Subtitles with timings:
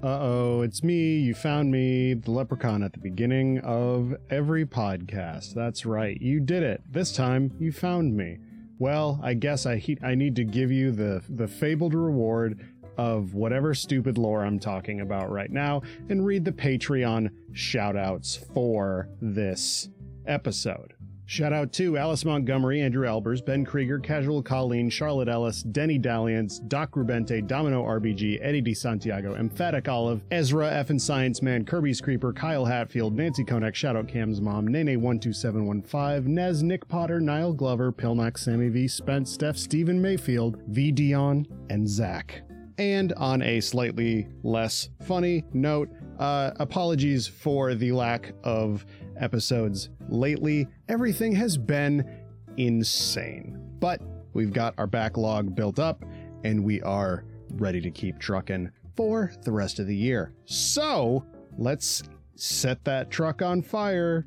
[0.00, 1.18] Uh oh, it's me.
[1.18, 5.54] You found me, the leprechaun, at the beginning of every podcast.
[5.54, 6.82] That's right, you did it.
[6.88, 8.38] This time, you found me.
[8.78, 12.60] Well, I guess I he- I need to give you the the fabled reward
[12.96, 19.08] of whatever stupid lore I'm talking about right now and read the Patreon shoutouts for
[19.20, 19.88] this
[20.26, 20.94] episode.
[21.30, 26.58] Shout out to Alice Montgomery, Andrew Albers, Ben Krieger, Casual Colleen, Charlotte Ellis, Denny Dalliance,
[26.58, 32.00] Doc Rubente, Domino RBG, Eddie De Santiago, Emphatic Olive, Ezra, F and Science Man, Kirby's
[32.00, 38.38] Creeper, Kyle Hatfield, Nancy Konek, Shoutout Cam's Mom, Nene12715, Nez, Nick Potter, Niall Glover, Pilnack,
[38.38, 42.40] Sammy V, Spence, Steph, Stephen Mayfield, V Dion, and Zach.
[42.78, 48.86] And on a slightly less funny note, uh, apologies for the lack of
[49.18, 50.68] episodes lately.
[50.88, 52.08] Everything has been
[52.56, 53.58] insane.
[53.80, 54.00] But
[54.32, 56.04] we've got our backlog built up
[56.44, 57.24] and we are
[57.54, 60.32] ready to keep trucking for the rest of the year.
[60.44, 61.24] So
[61.56, 62.02] let's
[62.34, 64.26] set that truck on fire.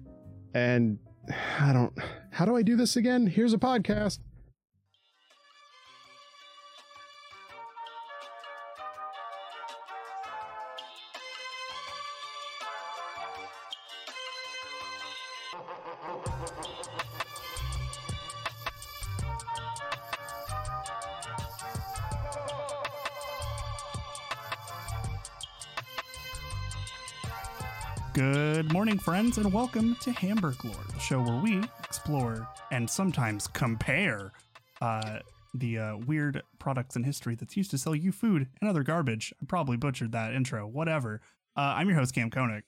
[0.54, 1.00] And
[1.60, 1.94] I don't,
[2.32, 3.28] how do I do this again?
[3.28, 4.20] Here's a podcast.
[28.92, 34.34] Morning, friends, and welcome to Hamburglore, the show where we explore and sometimes compare
[34.82, 35.20] uh,
[35.54, 39.34] the uh, weird products in history that's used to sell you food and other garbage.
[39.42, 40.68] I probably butchered that intro.
[40.68, 41.22] Whatever.
[41.56, 42.64] Uh, I'm your host, Kam Koenig.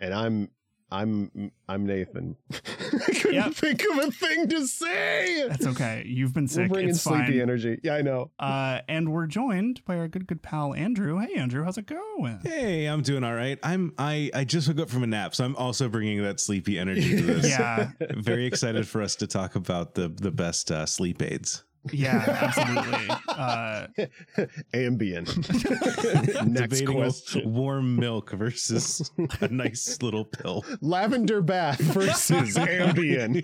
[0.00, 0.50] And I'm,
[0.90, 2.34] I'm, I'm Nathan.
[3.08, 3.52] I couldn't Yep.
[3.54, 5.46] think of a thing to say.
[5.48, 6.04] That's okay.
[6.06, 6.68] You've been We're sick.
[6.70, 7.40] bringing it's sleepy fine.
[7.40, 7.80] energy.
[7.82, 8.30] Yeah, I know.
[8.38, 11.18] Uh, and we're joined by our good, good pal Andrew.
[11.18, 12.40] Hey, Andrew, how's it going?
[12.42, 13.58] Hey, I'm doing all right.
[13.62, 16.78] I'm I I just woke up from a nap, so I'm also bringing that sleepy
[16.78, 17.48] energy to this.
[17.50, 21.64] Yeah, Very excited for us to talk about the the best uh, sleep aids.
[21.92, 23.08] Yeah, absolutely.
[23.28, 23.86] Uh,
[24.74, 25.26] Ambien.
[26.46, 27.54] Next Debating question.
[27.54, 29.10] warm milk versus
[29.40, 30.64] a nice little pill.
[30.82, 33.42] Lavender bath versus Ambien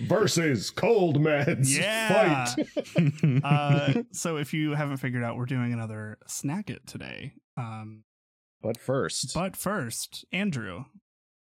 [0.00, 1.76] versus cold meds.
[1.76, 2.44] Yeah.
[2.46, 3.40] Fight.
[3.44, 7.32] uh, so if you haven't figured out, we're doing another snacket today.
[7.56, 8.04] Um,
[8.62, 10.84] But first, but first, Andrew,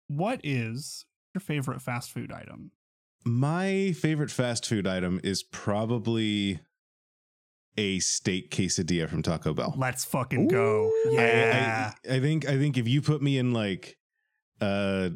[0.07, 1.05] what is
[1.35, 2.71] your favorite fast food item?
[3.27, 6.59] My favorite fast food item is probably
[7.77, 9.75] a steak quesadilla from Taco Bell.
[9.77, 10.85] Let's fucking go.
[11.05, 11.09] Ooh.
[11.11, 11.93] I- Yeah.
[12.09, 13.97] I, I think I think if you put me in like
[14.61, 15.09] uh,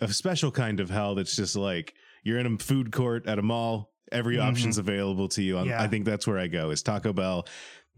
[0.00, 3.42] a special kind of hell that's just like you're in a food court at a
[3.42, 4.44] mall, every Mhm.
[4.44, 5.58] option's available to you.
[5.64, 5.82] Yeah.
[5.82, 6.70] I think that's where I go.
[6.70, 7.46] Is Taco Bell.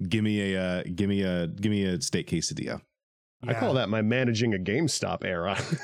[0.09, 2.81] Give me a uh, give me a give me a steak quesadilla.
[3.47, 5.57] I call that my managing a GameStop era.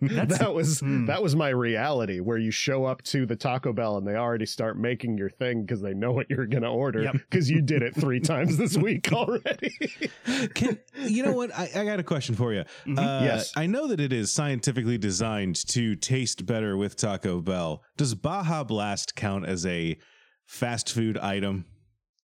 [0.00, 1.06] That's- that was hmm.
[1.06, 4.46] that was my reality where you show up to the Taco Bell and they already
[4.46, 7.12] start making your thing because they know what you're gonna order Yep.
[7.12, 9.70] because you did it three times this week already.
[10.54, 11.56] Can you know what?
[11.56, 12.64] I, I got a question for you.
[12.86, 12.98] Mhm.
[12.98, 13.52] Uh, Yes.
[13.56, 17.82] I know that it is scientifically designed to taste better with Taco Bell.
[17.96, 19.96] Does Baja Blast count as a
[20.46, 21.64] fast food item?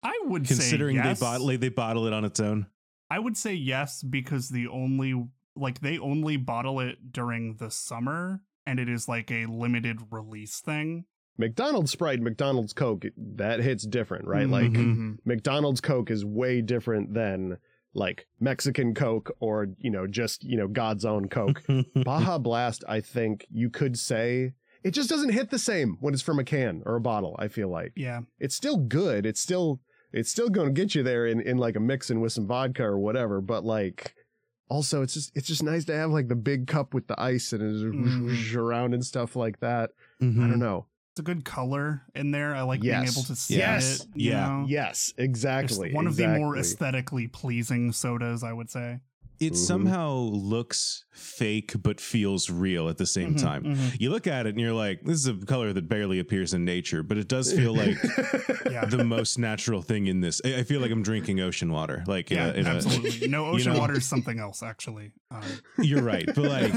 [0.03, 1.19] I would Considering say yes.
[1.19, 2.67] they bottle they bottle it on its own.
[3.09, 8.41] I would say yes because the only like they only bottle it during the summer
[8.65, 11.05] and it is like a limited release thing.
[11.39, 14.49] McDonald's Sprite, McDonald's Coke, that hits different, right?
[14.49, 15.17] Like Mhm.
[15.25, 17.57] McDonald's Coke is way different than
[17.93, 21.63] like Mexican Coke or, you know, just, you know, God's own Coke.
[21.95, 24.53] Baja Blast, I think you could say
[24.83, 27.47] it just doesn't hit the same when it's from a can or a bottle, I
[27.47, 27.93] feel like.
[27.95, 28.21] yeah.
[28.39, 29.25] It's still good.
[29.25, 29.79] It's still
[30.17, 32.83] it's still going to get you there in in like a mixin with some vodka
[32.83, 34.13] or whatever, but like
[34.69, 37.53] also it's just it's just nice to have like the big cup with the ice
[37.53, 37.83] and it's
[38.27, 38.57] whoosh, Mhm.
[38.57, 39.91] around and stuff like that.
[40.21, 40.43] Mhm.
[40.43, 40.87] I don't know.
[41.13, 42.53] It's a good color in there.
[42.55, 44.01] I like being able to see Yes.
[44.01, 44.07] it.
[44.13, 44.47] you Yeah.
[44.47, 44.65] know?
[44.67, 45.91] Yes, It's exactly.
[45.93, 48.99] one of the more aesthetically pleasing sodas, I would say.
[49.39, 49.55] It Mhm.
[49.57, 53.63] somehow looks fake but feels real at the same Mhm, time.
[53.63, 53.99] mhm.
[53.99, 56.63] You look at it and you're like, this is a color that barely appears in
[56.65, 57.97] nature, but it does feel like
[58.69, 58.85] Yeah.
[58.85, 60.41] the most natural thing in this.
[60.45, 62.03] I I feel like I'm drinking ocean water.
[62.07, 63.27] Like, in Yeah, a, in a- absolutely.
[63.37, 65.11] No ocean know- water is something else, actually.
[65.31, 65.41] Um,
[65.79, 66.73] you're right, but like,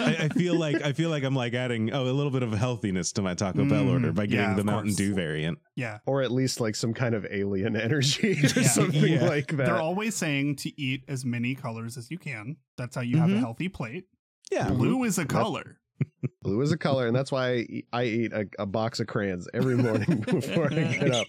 [0.00, 2.52] I, I feel like I feel like I'm like adding oh a little bit of
[2.52, 4.96] healthiness to my Taco Bell Mm, order by getting yeah, the of Mountain course.
[4.96, 5.58] Dew variant.
[5.76, 8.68] yeah, or at least like some kind of alien energy or Yeah.
[8.68, 9.26] something Yeah.
[9.28, 9.66] like that.
[9.66, 12.56] they're always saying to eat as many colors as you can.
[12.76, 13.38] That's how you have a Mhm.
[13.40, 14.04] healthy plate.
[14.52, 15.78] Yeah, Blue is a That's- color.
[16.42, 19.76] Blue is a color, and that's why I eat, a, a box of crayons every
[19.76, 21.26] morning before I get up,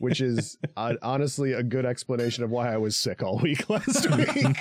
[0.00, 4.10] which is uh, honestly a good explanation of why I was sick all week last
[4.10, 4.60] week.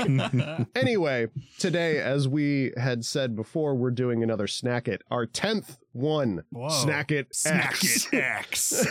[0.75, 1.27] anyway,
[1.57, 6.43] today, as we had said before, we're doing another snacket, our 10th one.
[6.51, 6.69] Whoa.
[6.69, 8.07] Snack it Snack X.
[8.13, 8.85] it X.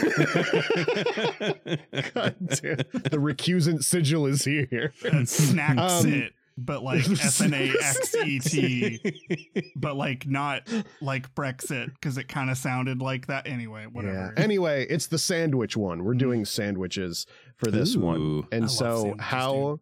[2.12, 2.76] God damn.
[3.04, 4.92] The recusant sigil is here.
[5.04, 10.68] And snacks Um, it, but like S N A X E T, but like not
[11.00, 13.46] like Brexit because it kind of sounded like that.
[13.46, 14.32] Anyway, whatever.
[14.36, 14.42] Yeah.
[14.42, 16.04] Anyway, it's the sandwich one.
[16.04, 17.26] We're doing sandwiches
[17.56, 18.44] for this one.
[18.52, 19.80] And I so how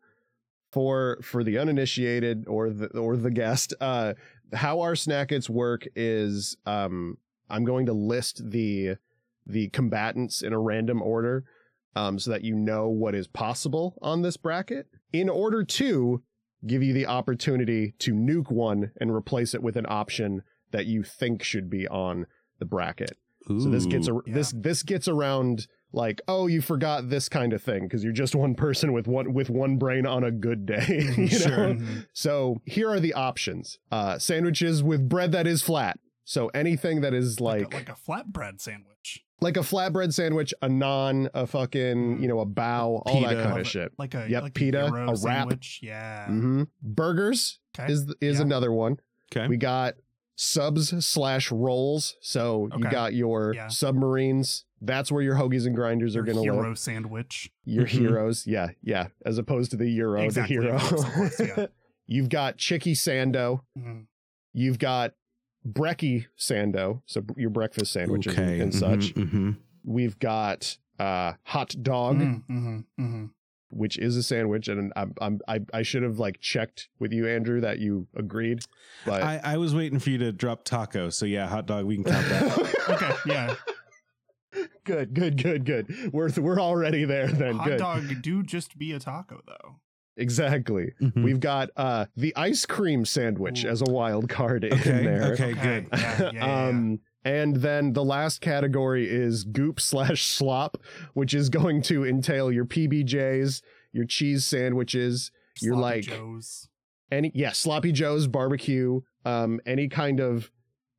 [0.73, 4.15] for for the uninitiated or the or the guest, uh
[4.53, 7.19] how our snackets work is um
[7.49, 8.97] I'm going to list the
[9.47, 11.45] the combatants in a random order
[11.97, 16.23] um so that you know what is possible on this bracket in order to
[16.67, 21.03] give you the opportunity to nuke one and replace it with an option that you
[21.03, 22.27] think should be on
[22.59, 23.17] the bracket.
[23.47, 24.23] So this gets Ooh.
[24.27, 28.13] a, this this gets around like oh you forgot this kind of thing because you're
[28.13, 30.87] just one person with one with one brain on a good day.
[31.17, 31.51] you Sure.
[31.51, 31.75] know?
[31.75, 32.07] Mhm.
[32.15, 35.99] So here are the options: uh, sandwiches with bread that is flat.
[36.25, 40.55] So anything that is like, like a, like a flatbread sandwich, like a flatbread sandwich,
[40.63, 43.93] a naan, a fucking you know a bao, all that kind of shit.
[43.99, 45.17] like a Yep, like pita, gyro a wrap.
[45.19, 45.81] sandwich.
[45.83, 46.27] Yeah.
[46.27, 47.93] hmm Burgers Okay.
[47.93, 48.43] is is Yeah.
[48.43, 48.99] another one.
[49.35, 49.49] Okay.
[49.49, 49.95] We got
[50.37, 52.17] subs slash rolls.
[52.21, 53.69] So you got your Yeah.
[53.69, 54.65] submarines.
[54.81, 57.51] That's where your hoagies and grinders Your are going to hero sandwich.
[57.65, 57.89] Your Mhm.
[57.89, 58.47] heroes.
[58.47, 58.69] Yeah.
[58.83, 59.09] Yeah.
[59.25, 60.79] As opposed to the Euro, Exactly, the hero.
[60.79, 61.67] course, yeah.
[62.07, 63.61] You've got Chicky Sando.
[63.79, 64.07] Mhm.
[64.53, 65.15] You've got
[65.67, 67.03] Brecky Sando.
[67.07, 68.61] So your breakfast sandwiches and- okay.
[68.61, 69.15] and mhm, such.
[69.15, 69.57] mhm.
[69.85, 73.31] We've got uh, hot dog, Mhm, mhm, mhm.
[73.71, 74.69] which is a sandwich.
[74.69, 78.61] And I'm, I'm, I, I should have like checked with you, Andrew, that you agreed.
[79.05, 81.11] But I, I was waiting for you to drop taco.
[81.11, 81.85] So yeah, hot dog.
[81.87, 82.71] We can count that.
[82.91, 83.55] Okay, yeah.
[84.85, 86.13] good, good, good, good.
[86.13, 87.57] We're we're already there then.
[87.57, 87.79] Hot good.
[87.79, 89.77] dog do just be a taco though.
[90.17, 90.93] Exactly.
[91.01, 91.25] Mhm.
[91.25, 93.69] We've got uh the ice cream sandwich Ooh.
[93.69, 95.33] as a wild card in there.
[95.33, 95.55] okay.
[95.55, 95.89] good.
[95.93, 96.67] Yeah, yeah, yeah, yeah.
[96.69, 100.77] um and then the last category is goop slash slop,
[101.15, 103.63] which is going to entail your PBJs,
[103.93, 105.31] your cheese sandwiches,
[105.61, 106.69] you're Sloppy like- Joes.
[107.11, 110.51] any yeah, sloppy joe's barbecue, um, any kind of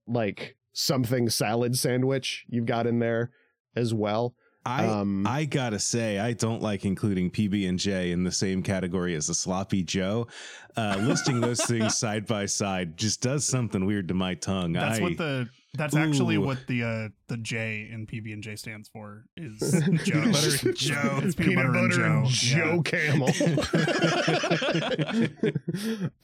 [0.08, 3.32] like something salad sandwich you've got in there
[3.76, 4.34] as well.
[4.66, 8.64] I um I gotta say, I don't like including PB and J in the same
[8.64, 10.28] category as a sloppy Joe.
[10.76, 14.74] Uh, listing those things side by side just does something weird to my tongue.
[14.74, 18.56] That's I, what the that's actually what the uh the J in PB and J
[18.56, 19.60] stands for is
[20.04, 20.14] Joe.
[20.14, 21.20] Peanut butter and Joe.
[21.22, 22.82] It's peanut, butter, and Joe.
[22.82, 23.30] Joe Camel.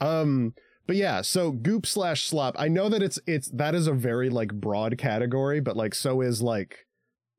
[0.00, 0.54] um,
[0.86, 2.56] but yeah, so goop slash slop.
[2.58, 6.22] I know that it's it's that is a very like broad category, but like so
[6.22, 6.86] is like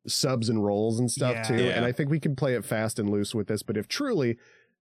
[0.08, 1.44] subs and rolls and stuff Yeah.
[1.44, 1.56] too.
[1.64, 1.70] Yeah.
[1.72, 3.64] And I think we can play it fast and loose with this.
[3.64, 4.38] But if truly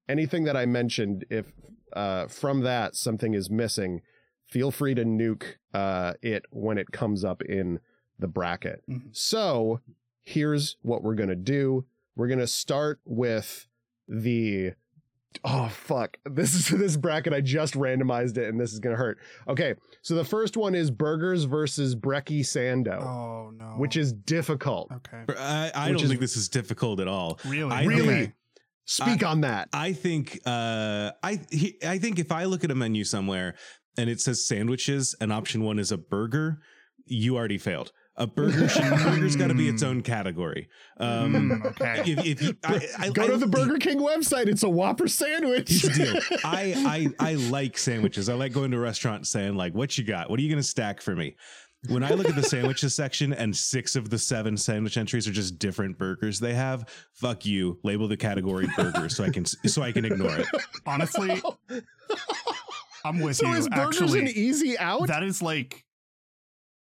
[0.09, 1.53] anything that I mentioned, if
[1.93, 4.01] uh from that something is missing,
[4.47, 7.79] feel free to nuke uh it when it comes up in
[8.19, 8.83] the bracket.
[8.89, 9.15] Mhm.
[9.15, 9.81] So
[10.23, 11.85] here's what we're gonna do.
[12.17, 13.69] We're gonna start with
[14.09, 14.73] the
[15.45, 16.17] oh fuck.
[16.25, 17.33] This is this bracket.
[17.33, 19.19] I just randomized it and this is gonna hurt.
[19.49, 23.65] Okay, so the first one is burgers versus Brecky Sando, Oh no.
[23.79, 24.91] which is difficult.
[24.93, 25.25] okay.
[25.39, 27.39] I, I don't is- think this is difficult at all.
[27.47, 27.71] Really?
[27.73, 28.15] I Really?
[28.23, 28.33] Okay.
[28.85, 29.69] Speak on that.
[29.73, 33.55] I think uh, I he, I think if I look at a menu somewhere
[33.97, 36.59] and it says sandwiches and option one is a burger,
[37.07, 37.93] you already failed.
[38.17, 40.69] A burger should burger's got to be its own category.
[40.99, 42.03] Um, Mm, okay.
[42.13, 44.49] if, if you, I, I, Go I- to the Burger King website.
[44.49, 45.71] It's a Whopper sandwich.
[45.71, 46.39] Here's the deal.
[46.45, 48.29] I, I I like sandwiches.
[48.29, 50.29] I like going to a restaurant and saying like, "What you got?
[50.29, 51.37] What are you going to stack for me?"
[51.89, 55.33] When I look at the sandwiches section and six of the seven sandwich entries are
[55.33, 57.81] just different burgers they have, fuck you.
[57.83, 60.47] Label the category burger so I can so I can ignore it.
[60.87, 61.43] Honestly,
[63.05, 63.55] I'm with so you.
[63.55, 65.09] is burgers Actually, an easy out?
[65.09, 65.85] that is like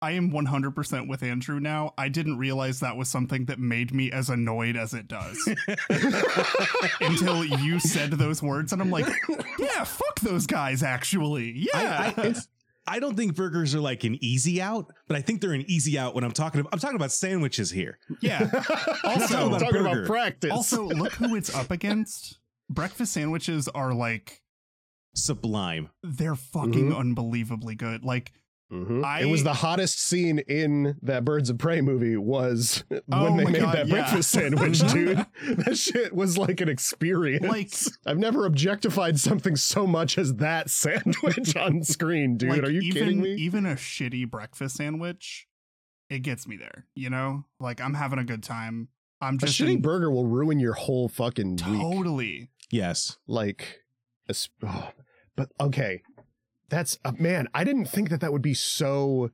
[0.03, 1.95] I am 100% with Andrew now.
[1.97, 5.39] I didn't realize that was something that made me as annoyed as it does
[7.01, 9.07] until you said those words and I'm like,
[9.59, 11.53] yeah, fuck those guys actually.
[11.73, 12.13] Yeah.
[12.17, 12.35] I, I,
[12.85, 15.97] I don't think burgers are like an easy out, but I think they're an easy
[15.99, 16.61] out when I'm talking.
[16.61, 17.99] About, I'm talking about sandwiches here.
[18.21, 18.51] yeah.
[19.05, 20.07] Also- I'm talking about burger.
[20.07, 20.51] practice.
[20.51, 22.39] Also, look who it's up against.
[22.69, 24.41] Breakfast sandwiches are like
[25.15, 25.91] Sublime.
[26.03, 26.97] they're fucking Mhm.
[26.99, 28.03] unbelievably good.
[28.05, 28.33] Like
[28.73, 29.05] Mhm.
[29.05, 33.37] I- it was the hottest scene in that Birds of Prey movie was Oh when
[33.37, 33.95] they made God, that yeah.
[33.95, 35.27] breakfast sandwich, dude.
[35.47, 37.45] that shit was like an experience.
[37.47, 37.73] Like-
[38.07, 42.49] I've never objectified something so much as that sandwich on screen, dude.
[42.51, 43.35] like Are you even, kidding me?
[43.35, 45.47] Even a shitty breakfast sandwich,
[46.09, 46.87] it gets me there.
[46.95, 48.89] You know, like I'm having a good time.
[49.21, 51.59] I'm just a shitty in- burger will ruin your whole fucking week.
[51.65, 52.49] totally.
[52.71, 53.19] Yes.
[53.27, 53.83] Like,
[54.65, 54.91] oh,
[55.37, 56.03] but okay,
[56.73, 57.49] that's uh, man.
[57.53, 59.31] I didn't think that that would be so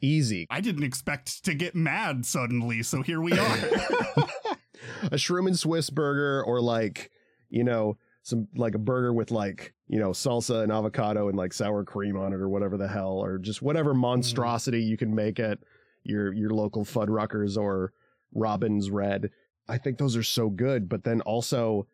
[0.00, 0.46] easy.
[0.48, 3.36] I didn't expect to get mad suddenly, so here we are.
[5.02, 7.10] a shroom and Swiss burger, or like
[7.50, 11.52] you know some like a burger with like you know salsa and avocado and like
[11.52, 15.38] sour cream on it, or whatever the hell, or just whatever monstrosity you can make
[15.38, 15.58] at
[16.02, 17.92] your your local Fuddruckers or
[18.34, 19.28] Robin's Red.
[19.68, 21.86] I think those are so good, but then also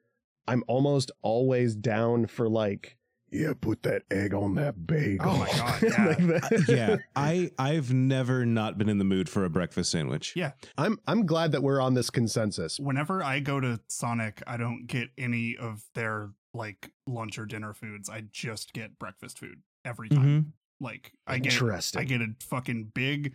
[0.46, 2.95] I'm almost always down for like
[3.30, 5.28] yeah, put that egg on that bagel.
[5.28, 6.06] Oh my God, yeah.
[6.06, 6.64] Like that.
[6.68, 6.96] Yeah.
[7.14, 10.34] I I've never not been in the mood for a breakfast sandwich.
[10.36, 10.52] Yeah.
[10.78, 12.78] I'm I'm glad that we're on this consensus.
[12.78, 17.74] Whenever I go to Sonic, I don't get any of their like lunch or dinner
[17.74, 18.08] foods.
[18.08, 20.44] I just get breakfast food every time.
[20.44, 20.52] Mhm.
[20.80, 21.60] Like I get
[21.96, 23.34] I get a fucking big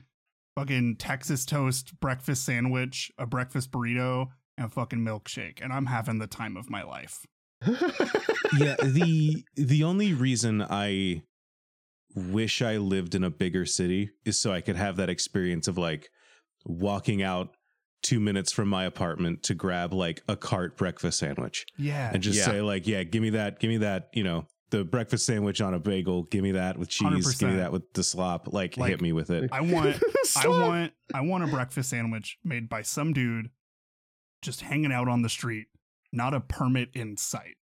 [0.56, 6.20] fucking Texas toast breakfast sandwich, a breakfast burrito, and a fucking milkshake, and I'm having
[6.20, 7.26] the time of my life.
[7.66, 11.22] Yeah the the only reason i
[12.16, 15.78] wish i lived in a bigger city is so i could have that experience of
[15.78, 16.10] like
[16.66, 17.50] walking out
[18.04, 22.10] two minutes from my apartment to grab like a cart breakfast sandwich Yeah.
[22.14, 22.46] and just Yeah.
[22.46, 25.74] say like yeah give me that give me that you know the breakfast sandwich on
[25.74, 28.90] a bagel give me that with cheese give me that with the slop like, Like,
[28.90, 29.98] hit me with it I want
[30.36, 33.50] I want I want a breakfast sandwich made by some dude
[34.42, 35.68] just hanging out on the street,
[36.12, 37.56] not a permit in sight.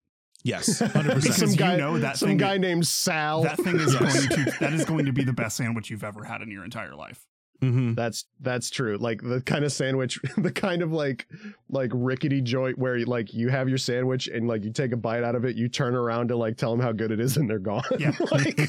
[0.45, 3.43] yes 100% some you guy, know that some thing- guy named Sal.
[3.43, 4.27] That thing is Yes.
[4.29, 6.65] going to that is going to be the best sandwich you've ever had in your
[6.65, 7.27] entire life.
[7.61, 7.97] Mhm.
[7.97, 8.99] That's that's true.
[8.99, 11.27] Like the kind of sandwich, the kind of like
[11.69, 14.97] like rickety joint where you, like you have your sandwich and like you take a
[14.97, 17.37] bite out of it, you turn around to like tell them how good it is,
[17.37, 17.83] and they're gone.
[17.99, 18.13] Yeah.
[18.31, 18.61] like,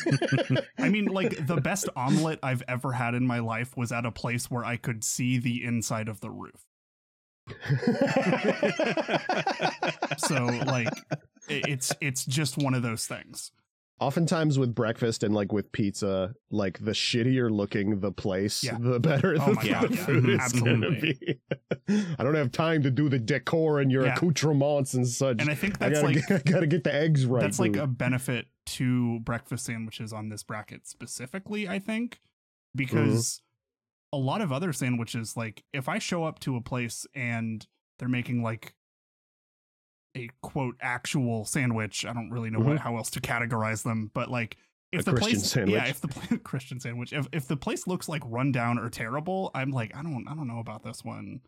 [0.79, 4.11] I mean, like the best omelet I've ever had in my life was at a
[4.11, 6.65] place where I could see the inside of the roof.
[10.17, 10.89] So like
[11.47, 13.51] it- it's it's just one of those things.
[13.99, 18.77] Oftentimes with breakfast and like with pizza, like the shittier looking the place, Yeah.
[18.79, 20.05] the better Oh the, my God, the yeah.
[20.05, 21.39] food is Absolutely.
[21.89, 22.05] gonna be.
[22.17, 24.15] I don't have time to do the decor and your Yeah.
[24.15, 25.41] accoutrements and such.
[25.41, 27.41] And I think I gotta like get, I gotta get the eggs right.
[27.41, 32.19] that's like a benefit to breakfast sandwiches on this bracket specifically i think
[32.75, 33.48] because mm-hmm.
[34.11, 38.09] A lot of other sandwiches like if i show up to a place and they're
[38.09, 38.73] making like
[40.15, 42.77] a quote actual sandwich i don't really know what, mm-hmm.
[42.77, 44.57] how else to categorize them but like
[44.91, 45.75] if A the Christian place sandwich.
[45.75, 49.51] yeah if the christian sandwich if, if the place looks like run down or terrible
[49.53, 51.41] i'm like i don't i don't know about this one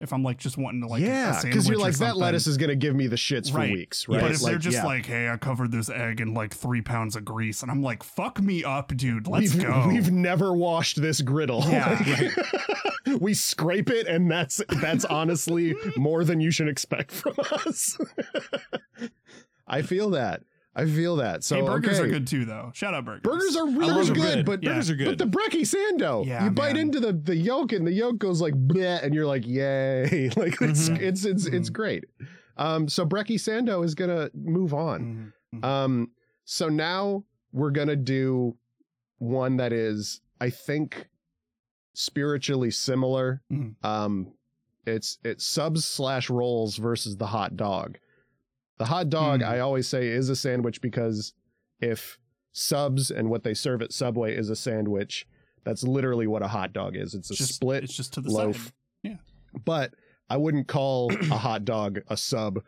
[0.00, 2.46] if i'm like just wanting to like a- a yeah, because you're like that lettuce
[2.46, 3.68] is gonna give me the shits Right.
[3.70, 4.20] for weeks, right?
[4.20, 4.84] but if they're just yeah.
[4.86, 8.02] like, "Hey, I covered this egg in like three pounds of grease," and I'm like,
[8.02, 9.26] "Fuck me up, dude.
[9.26, 11.62] Let's we've, go." We've never washed this griddle.
[11.68, 11.98] Yeah,
[13.06, 17.34] Like, we scrape it, and that's that's honestly more than you should expect from
[17.66, 17.98] us.
[19.66, 20.42] I feel that.
[20.78, 21.42] I feel that.
[21.42, 22.08] So hey, burgers okay.
[22.08, 22.70] are good too, though.
[22.72, 23.22] Shout out burgers.
[23.22, 24.46] Burgers are really good, good.
[24.46, 24.70] but Yeah.
[24.70, 25.06] Burgers are good.
[25.06, 28.40] But the brekkie sando, Yeah, you bite into the the yolk, and the yolk goes
[28.40, 30.30] like bleh, and you're like, yay!
[30.36, 31.00] Like it's Mhm.
[31.00, 31.72] it's it's it's Mhm.
[31.72, 32.04] great.
[32.56, 35.32] Um, so brekkie sando is gonna move on.
[35.54, 35.64] Mhm, mhm.
[35.64, 36.10] Um,
[36.44, 38.56] so now we're gonna do
[39.18, 41.08] one that is, I think,
[41.94, 43.42] spiritually similar.
[43.52, 43.74] Mhm.
[43.84, 44.32] Um,
[44.86, 47.98] it's it's subs slash rolls versus the hot dog.
[48.78, 49.48] The hot dog, Mm.
[49.48, 51.32] I always say, is a sandwich because
[51.80, 52.18] if
[52.52, 55.26] subs and what they serve at Subway is a sandwich,
[55.64, 57.14] that's literally what a hot dog is.
[57.14, 58.56] It's a just, split It's just to the loaf.
[58.64, 58.72] side.
[59.02, 59.16] Yeah.
[59.64, 59.94] But
[60.30, 62.60] I wouldn't call a hot dog a sub,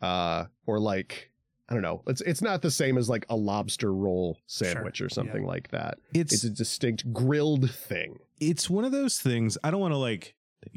[0.00, 1.30] uh, or like
[1.68, 2.02] I don't know.
[2.06, 5.98] It's it's not the same as like a lobster roll sandwich or something like that.
[6.14, 8.18] it's It's a distinct grilled thing.
[8.40, 10.34] it's one of those things i don't want to like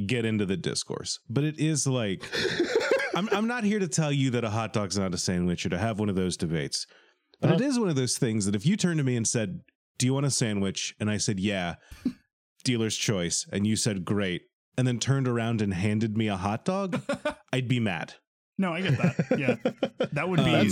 [0.08, 2.24] get into the discourse but it is like
[3.16, 5.70] I'm, I'm not here to tell you that a hot dog's not a sandwich or
[5.70, 6.86] to have one of those debates
[7.40, 7.64] but it Uh-huh.
[7.66, 9.62] is one of those things that if you turned to me and said
[9.98, 11.76] do you want a sandwich and i said yeah
[12.64, 14.44] dealer's choice and you said great
[14.78, 17.02] and then turned around and handed me a hot dog
[17.54, 18.14] i'd be mad
[18.58, 19.40] No, I get that.
[19.40, 19.56] Yeah,
[20.14, 20.70] that would be Um,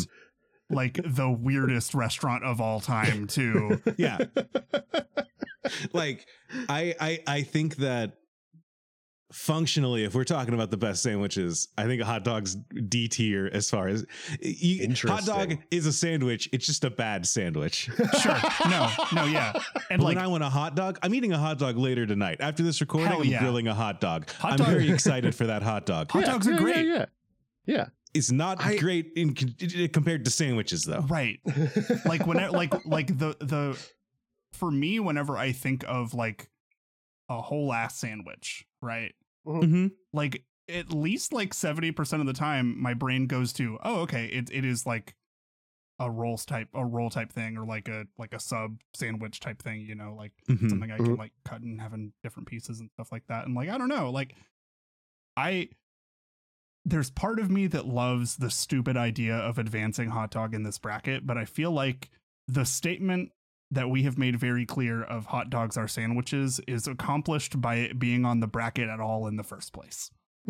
[0.69, 3.81] like the weirdest restaurant of all time, too.
[3.98, 4.19] yeah
[5.93, 6.25] like
[6.67, 8.18] I, I i think that
[9.31, 13.50] functionally, if we're talking about the best sandwiches, I think a hot dog's D tier
[13.53, 14.05] as far as
[14.41, 16.50] you, hot dog is a sandwich.
[16.51, 17.89] It's just a bad sandwich.
[18.21, 18.36] Sure.
[18.69, 19.53] No, no, yeah.
[19.89, 22.05] And But like when I want a hot dog, I'm eating a hot dog later
[22.05, 22.38] tonight.
[22.41, 23.39] After this recording, I'm yeah.
[23.39, 24.29] grilling a hot dog.
[24.31, 26.12] Hot I'm dog- very excited for that hot dog.
[26.12, 26.86] hot Yeah, dogs are yeah, great.
[26.88, 27.05] Yeah,
[27.65, 27.86] yeah.
[28.13, 29.36] It's not I- great in
[29.89, 31.01] compared to sandwiches though.
[31.07, 31.39] Right.
[32.05, 33.79] like whenever like like the the
[34.53, 36.50] for me whenever i think of like
[37.29, 39.13] a whole ass sandwich right
[39.48, 39.88] Mm-hmm.
[40.13, 44.50] like at least like 70% of the time my brain goes to oh okay it,
[44.51, 45.15] it is like
[46.00, 49.62] a rolls type a roll type thing or like a like a sub sandwich type
[49.62, 50.69] thing you know like Mhm.
[50.69, 51.17] something i can Mhm.
[51.17, 53.89] like cut and have in different pieces and stuff like that and like i don't
[53.89, 54.36] know like
[55.36, 55.67] i
[56.86, 60.77] there's part of me that loves the stupid idea of advancing hot dog in this
[60.77, 62.10] bracket but i feel like
[62.48, 63.31] the statement
[63.71, 67.99] that we have made very clear of hot dogs are sandwiches is accomplished by it
[67.99, 70.09] being on the bracket at all in the first place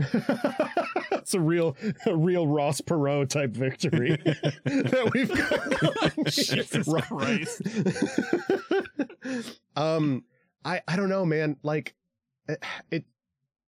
[1.11, 4.11] It's a real, a real Ross Perot type victory
[4.63, 6.15] that we've got.
[6.15, 7.01] going Jesus here.
[7.01, 7.61] Christ.
[9.75, 10.23] um,
[10.63, 11.57] I I don't know, man.
[11.63, 11.95] Like,
[12.47, 13.03] it, it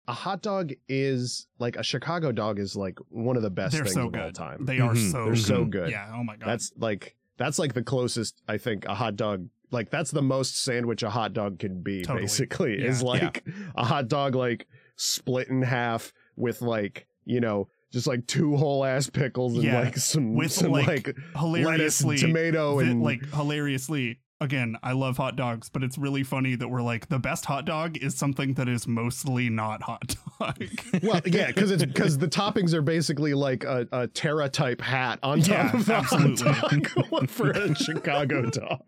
[0.07, 3.83] a hot dog is like a Chicago dog is like one of the best they're
[3.83, 4.65] things so of all good time.
[4.65, 5.11] they are Mhm.
[5.11, 5.71] so They're so good.
[5.85, 5.91] good.
[5.91, 9.47] yeah oh my god That's like that's like the closest I think a hot dog
[9.71, 12.23] like that's the most sandwich a hot dog can be Totally.
[12.23, 13.07] basically is Yeah.
[13.07, 13.45] like
[13.75, 18.85] a hot dog like split in half with like you know just like two whole
[18.85, 19.81] ass pickles and Yeah.
[19.81, 24.75] like some With, some like, like, lettuce hilariously and tomato vi- and like hilariously again
[24.83, 27.95] i love hot dogs but it's really funny that we're like the best hot dog
[27.97, 30.57] is something that is mostly not hot dog
[31.03, 35.19] well yeah because it's because the toppings are basically like a, a Terra type hat
[35.21, 36.51] on top Yeah, of the absolutely.
[36.51, 36.71] hot
[37.11, 38.81] dog for a Chicago dog.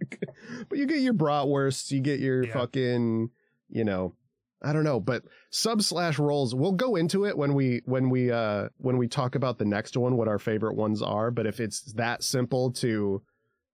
[0.68, 2.54] But you get your bratwursts, you get your Yeah.
[2.54, 3.30] fucking,
[3.70, 4.16] you know,
[4.64, 6.56] I don't know, but sub slash rolls.
[6.56, 9.96] We'll go into it when we when we uh when we talk about the next
[9.96, 11.30] one, what our favorite ones are.
[11.30, 13.22] But if it's that simple to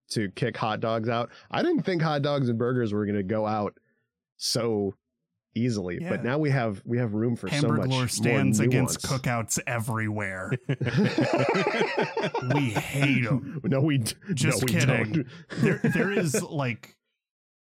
[0.10, 3.46] to kick hot dogs out, I didn't think hot dogs and burgers were gonna go
[3.46, 3.78] out
[4.38, 4.96] so
[5.56, 6.00] easily.
[6.02, 6.10] Yeah.
[6.10, 10.52] But now we have we have room for so much lore stands against cookouts everywhere
[12.56, 15.12] we hate them no, we d- Just no, we kidding.
[15.12, 15.28] don't.
[15.62, 16.96] there there is like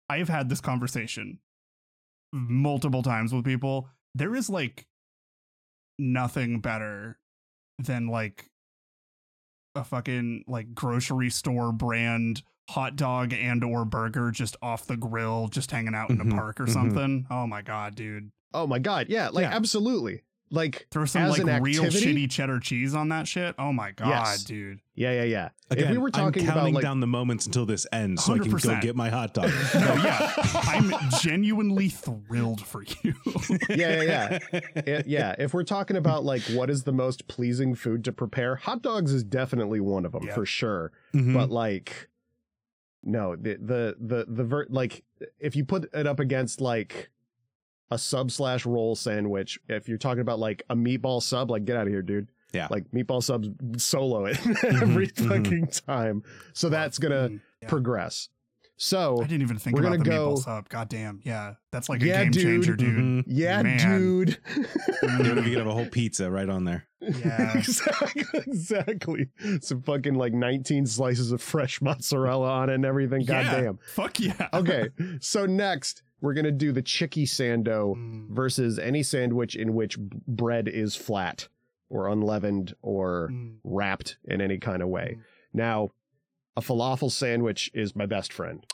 [0.09, 1.39] I've had this conversation
[2.31, 3.89] multiple times with people.
[4.13, 4.87] There is like
[5.97, 7.17] nothing better
[7.79, 8.49] than like
[9.75, 15.47] a fucking like grocery store brand hot dog and or burger just off the grill
[15.47, 16.73] just hanging out in a park or mhm.
[16.73, 17.27] something.
[17.29, 18.31] Oh my god, dude.
[18.53, 19.55] oh my god, yeah, like Yeah.
[19.55, 20.23] absolutely,
[20.55, 23.53] like Throw some like an real shitty cheddar cheese on that shit.
[23.59, 24.43] Oh my god, Yes.
[24.43, 24.79] dude.
[24.95, 25.49] yeah, yeah, yeah.
[25.69, 28.23] Again, if we were talking I'm about counting like down the moments until this ends
[28.23, 29.51] so I can go get my hot dog.
[29.75, 30.31] No, yeah.
[30.67, 30.91] I'm
[31.21, 33.13] genuinely thrilled for you.
[33.69, 34.59] yeah, yeah, yeah.
[34.87, 38.55] Eh, yeah, if we're talking about like what is the most pleasing food to prepare,
[38.55, 40.33] hot dogs is definitely one of them Yeah.
[40.33, 40.91] for sure.
[41.13, 41.33] Mhm.
[41.33, 42.09] But like,
[43.03, 45.03] no, the the the the ver- like
[45.39, 47.09] if you put it up against like
[47.91, 51.77] a sub slash roll sandwich, if you're talking about like a meatball sub, like get
[51.77, 52.27] out of here, dude.
[52.53, 52.67] Yeah.
[52.71, 53.49] like meatball subs
[53.83, 55.27] solo it every mhm.
[55.27, 56.23] fucking time.
[56.53, 57.67] So that's gonna Mm, yeah.
[57.67, 58.29] progress.
[58.77, 60.69] So I didn't even think We're about gonna the go- meatball sub.
[60.69, 61.19] God damn.
[61.23, 61.55] Yeah.
[61.71, 62.95] That's like a Yeah, game changer, dude.
[62.95, 62.97] dude.
[62.97, 63.23] Mhm.
[63.27, 63.77] yeah, Man.
[63.99, 64.37] dude.
[65.03, 66.87] Yeah, we could have a whole pizza right on there.
[67.01, 67.57] Yeah.
[67.57, 69.29] exactly, exactly.
[69.61, 73.21] Some fucking like 19 slices of fresh mozzarella on it and everything.
[73.21, 73.43] Yeah.
[73.43, 73.79] Goddamn.
[73.93, 74.47] Fuck yeah.
[74.53, 79.97] Okay, so next we're gonna do the chicky sando Mm, versus any sandwich in which
[79.97, 81.47] b- bread is flat
[81.89, 85.17] or unleavened or mm, wrapped in any kind of way.
[85.17, 85.23] Mm.
[85.53, 85.89] Now,
[86.57, 88.65] a falafel sandwich is my best friend.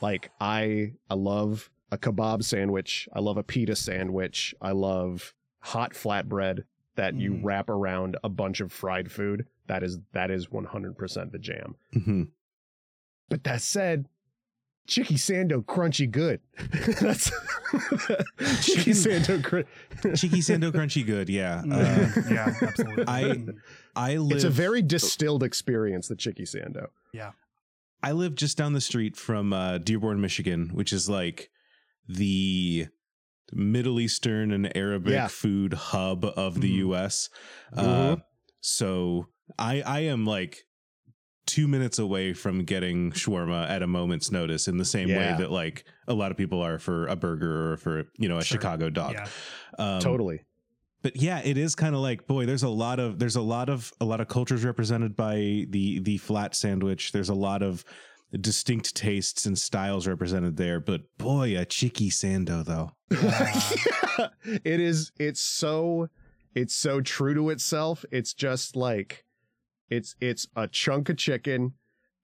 [0.00, 3.08] Like I I love a kebab sandwich.
[3.12, 4.54] I love a pita sandwich.
[4.60, 6.64] I love hot flatbread
[6.96, 7.40] that you Mm.
[7.44, 9.46] wrap around a bunch of fried food.
[9.66, 11.76] That is that is 100% the jam.
[11.94, 12.28] Mhm.
[13.28, 14.06] But that said,
[14.86, 16.40] Chicky Sando crunchy good.
[17.00, 17.30] That's
[18.66, 19.60] Chicky Sando cr-
[20.14, 21.28] Cheeky Sando Crunchy Good.
[21.28, 21.58] Yeah.
[21.60, 23.04] Uh, mm, yeah, absolutely.
[23.06, 23.54] I- Mm,
[23.94, 24.36] I live.
[24.36, 26.88] It's a very distilled experience, the Chicky Sando.
[27.12, 27.32] Yeah,
[28.02, 31.50] I live just down the street from uh, Dearborn, Michigan, which is like
[32.08, 32.86] the
[33.52, 35.28] Middle Eastern and Arabic Yeah.
[35.28, 36.76] food hub of the Mhm.
[36.78, 37.28] U.S.
[37.76, 37.84] Uh,
[38.16, 38.22] Mhm.
[38.60, 39.26] so
[39.58, 40.64] I I am like
[41.46, 45.16] two minutes away from getting shawarma at a moment's notice in the same Yeah.
[45.34, 48.38] way that like a lot of people are for a burger or for you know
[48.38, 48.56] a Sure.
[48.58, 49.12] Chicago dog.
[49.14, 49.26] Yeah.
[49.78, 50.44] Um, totally.
[51.02, 53.68] but yeah it is kind of like boy there's a lot of there's a lot
[53.68, 57.84] of a lot of cultures represented by the the flat sandwich there's a lot of
[58.40, 60.78] distinct tastes and styles represented there.
[60.78, 62.92] But boy, a cheeky sando though.
[63.10, 64.28] Yeah.
[64.64, 66.08] it is it's so
[66.54, 69.24] it's so true to itself it's just like
[69.90, 71.74] it's it's a chunk of chicken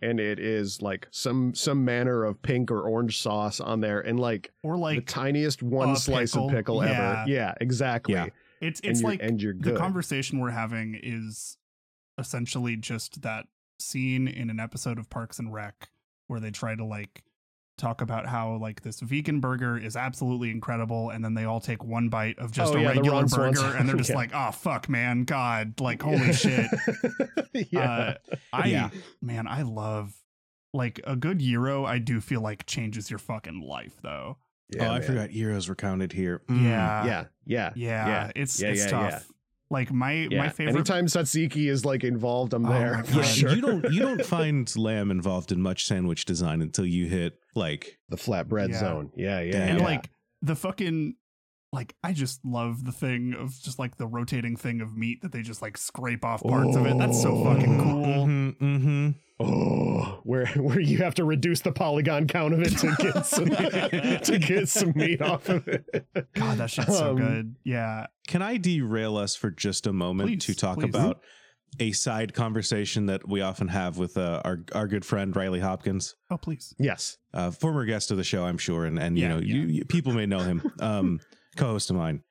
[0.01, 4.21] and it is like some some manner of pink or orange sauce on there and
[4.21, 6.47] like, or like the like tiniest one a slice pickle.
[6.49, 6.91] of pickle Yeah.
[7.23, 8.27] ever yeah exactly Yeah.
[8.61, 9.75] it's and it's you're, like and you're good.
[9.75, 11.57] the conversation we're having is
[12.19, 13.47] essentially just that
[13.79, 15.89] scene in an episode of Parks and Rec
[16.29, 17.23] where they try to like
[17.79, 21.85] talk about how like this vegan burger is absolutely incredible and then they all take
[21.85, 24.17] one bite of just Oh, a yeah, regular Ron burger Swanson- and they're just yeah.
[24.17, 26.67] like oh fuck man god like holy shit
[27.71, 28.15] yeah uh,
[28.53, 28.91] I Yeah.
[29.21, 30.15] man I love
[30.73, 34.39] like a good euro I do feel like changes your fucking life though
[34.75, 35.03] yeah oh, I man.
[35.07, 36.43] forgot euros were counted here.
[36.49, 36.63] Mm.
[36.65, 39.21] yeah yeah yeah yeah, yeah it's Yeah, it's yeah, tough yeah.
[39.71, 43.55] like my yeah my favorite anytime tzatziki is like involved i'm Oh there Yeah, sure
[43.55, 47.99] you don't you don't find lamb involved in much sandwich design until you hit like
[48.09, 48.79] the flatbread Yeah.
[48.81, 49.85] zone yeah yeah and yeah.
[49.85, 50.11] like
[50.43, 51.17] the fucking
[51.73, 55.33] like I just love the thing of just like the rotating thing of meat that
[55.33, 56.97] they just like scrape off parts of it.
[56.97, 57.83] That's so fucking Oh.
[57.85, 58.05] cool.
[58.27, 59.11] Mhm, mm-hmm.
[59.39, 63.47] Oh, where where you have to reduce the polygon count of it to get some
[63.47, 65.85] to get some meat off of it.
[66.35, 67.57] God, that shit's so Um, good.
[67.65, 68.07] Yeah.
[68.29, 70.89] Can I derail us for just a moment Please, to talk please.
[70.89, 71.21] about
[71.79, 76.15] a side conversation that we often have with uh, our our good friend Riley Hopkins,
[76.31, 76.75] Oh please.
[76.79, 77.19] Yes.
[77.35, 79.85] uh, former guest of the show, I'm sure, and and you Yeah, know You, you
[79.85, 81.21] people may know him, um,
[81.57, 82.23] co-host of mine.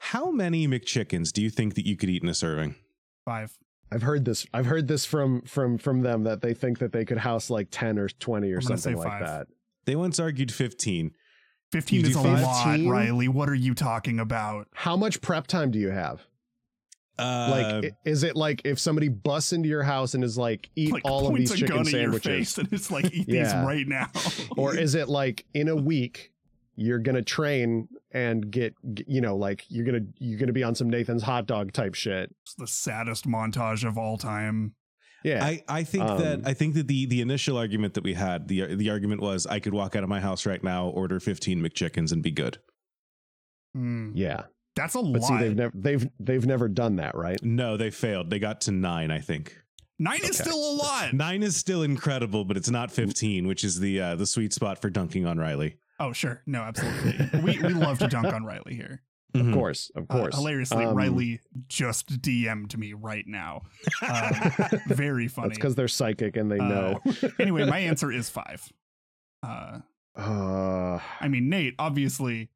[0.00, 2.74] How many McChickens do you think that you could eat in a serving?
[3.24, 3.56] Five.
[3.90, 4.46] I've heard this.
[4.52, 7.68] I've heard this from from from them that they think that they could house like
[7.70, 9.20] ten or twenty or I'm something say like five.
[9.22, 9.46] that.
[9.86, 11.12] They once argued 15.
[11.72, 12.42] Fifteen You is a five?
[12.42, 12.88] lot, 15?
[12.90, 13.28] Riley.
[13.28, 14.68] What are you talking about?
[14.74, 16.26] How much prep time do you have?
[17.18, 20.92] Uh, Like, is it like if somebody busts into your house and is like, eat
[20.92, 23.12] like all of points these a chicken gun at your sandwiches, face and it's like
[23.12, 23.42] eat Yeah.
[23.44, 24.10] these right now.
[24.56, 26.30] or is it like in a week
[26.76, 28.72] you're gonna train and get,
[29.06, 32.32] you know, like you're gonna you're gonna be on some Nathan's hot dog type shit?
[32.44, 34.74] It's the saddest montage of all time.
[35.24, 35.44] Yeah.
[35.44, 38.46] I, I think Um, that I think that the the initial argument that we had
[38.46, 41.60] the the argument was I could walk out of my house right now, order 15
[41.60, 42.58] McChickens, and be good.
[43.76, 44.12] Mm.
[44.14, 44.44] yeah.
[44.78, 45.28] That's a But lot.
[45.28, 47.38] see, they've never they've they've never done that, right?
[47.42, 48.30] No, they failed.
[48.30, 49.56] They got to nine, I think.
[49.98, 51.12] Nine is still a lot.
[51.12, 54.80] Nine is still incredible, but it's not 15, which is the uh, the sweet spot
[54.80, 55.76] for dunking on Riley.
[56.00, 56.40] Oh, sure.
[56.46, 57.40] No, absolutely.
[57.42, 59.02] we we love to dunk on Riley here.
[59.34, 59.52] Of Mhm.
[59.52, 60.36] course, of Uh, course.
[60.36, 63.62] hilariously, Um, Riley just DM'd me right now.
[64.08, 65.48] Um, very funny.
[65.48, 67.00] That's because they're psychic and they Uh, know.
[67.38, 68.72] anyway, my answer is five.
[69.42, 69.80] Uh,
[70.16, 72.48] Uh, I mean, Nate, obviously,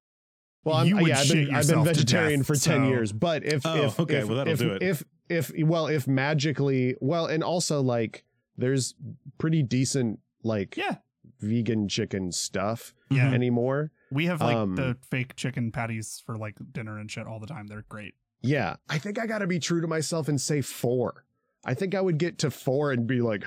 [0.65, 2.89] well, I'm, You would yeah, I've shit been, I've been vegetarian death, for ten so-
[2.89, 4.83] years, but if Oh, if okay, if, well, that'll if, do it.
[4.83, 8.25] if if well if magically well and also like
[8.57, 8.95] there's
[9.39, 10.97] pretty decent like yeah,
[11.41, 13.31] vegan chicken stuff yeah.
[13.31, 13.35] Mhm.
[13.35, 13.91] anymore.
[14.11, 17.47] We have like Um, the fake chicken patties for like dinner and shit all the
[17.47, 17.67] time.
[17.69, 18.15] They're great.
[18.43, 21.25] Yeah, I think I got to be true to myself and say four.
[21.65, 23.45] I think I would get to four and be like,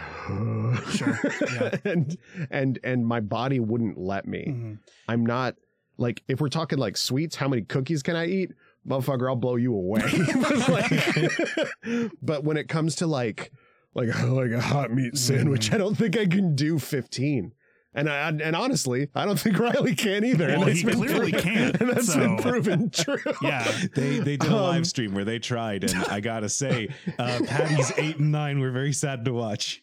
[0.91, 1.19] Sure,
[1.53, 1.75] yeah.
[1.83, 2.17] and
[2.49, 4.45] and and my body wouldn't let me.
[4.47, 4.79] Mhm.
[5.07, 5.55] I'm not
[5.97, 8.51] like if we're talking like sweets, how many cookies can I eat?
[8.87, 10.01] Motherfucker, I'll blow you away.
[10.41, 13.51] but, like, but when it comes to like
[13.93, 15.73] like like a hot meat sandwich, Mm.
[15.73, 17.53] I don't think I can do 15.
[17.97, 20.47] And I, and honestly, I don't think Riley can either.
[20.47, 23.17] Well, and that's he clearly proven- can't, And that's been proven true.
[23.41, 23.63] Yeah.
[23.95, 27.39] They they did a Um, live stream where they tried, and I gotta say, uh,
[27.47, 29.81] Patty's eight and nine were very sad to watch.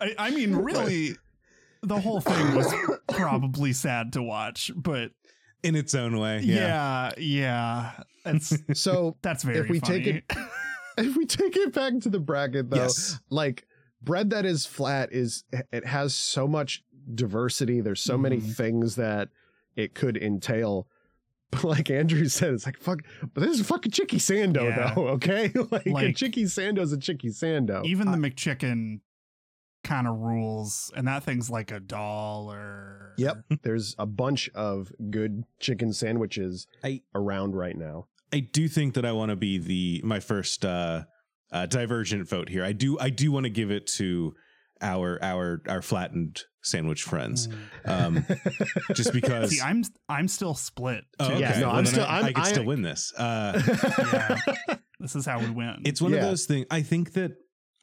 [0.00, 1.16] I, I mean, really,
[1.82, 2.72] the whole thing was
[3.08, 5.12] probably sad to watch, but
[5.62, 7.12] In its own way, yeah.
[7.18, 7.92] yeah,
[8.26, 8.38] yeah,
[8.74, 9.58] So that's very.
[9.58, 10.24] if we take it,
[10.98, 13.18] if we take it back to the bracket though, Yes.
[13.30, 13.64] like
[14.02, 16.82] bread that is flat is it has so much
[17.14, 17.80] diversity.
[17.80, 18.54] There's so many Mhm.
[18.56, 19.28] things that
[19.76, 20.86] it could entail.
[21.50, 22.98] But like Andrew said, it's like fuck.
[23.32, 24.92] But this is fucking chicky sando Yeah.
[24.94, 25.08] though.
[25.16, 27.82] Okay, like, a Like- chicky sando's a chicky sando.
[27.86, 29.00] even the McChicken
[29.88, 33.14] kind of rules, and that thing's like a dollar.
[33.16, 38.06] Yep, there's a bunch of good chicken sandwiches I- around right now.
[38.32, 41.04] I do think that I want to be the my first uh,
[41.50, 42.62] uh, divergent vote here.
[42.64, 44.34] I do I do want to give it to
[44.82, 47.48] our our our flattened sandwich friends,
[47.86, 48.24] um,
[48.94, 49.50] just because.
[49.50, 51.04] See, I'm I'm still split.
[51.18, 51.40] Oh, okay.
[51.40, 53.12] Yeah, no, Well, I'm still- I, I'm- I can I- still win this.
[53.16, 53.60] Uh,
[54.12, 54.38] Yeah.
[55.00, 55.82] This is how we win.
[55.84, 56.66] it's one of those things.
[56.72, 57.30] I think that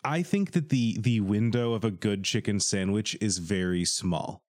[0.05, 4.43] I think that the the window of a good chicken sandwich is very small.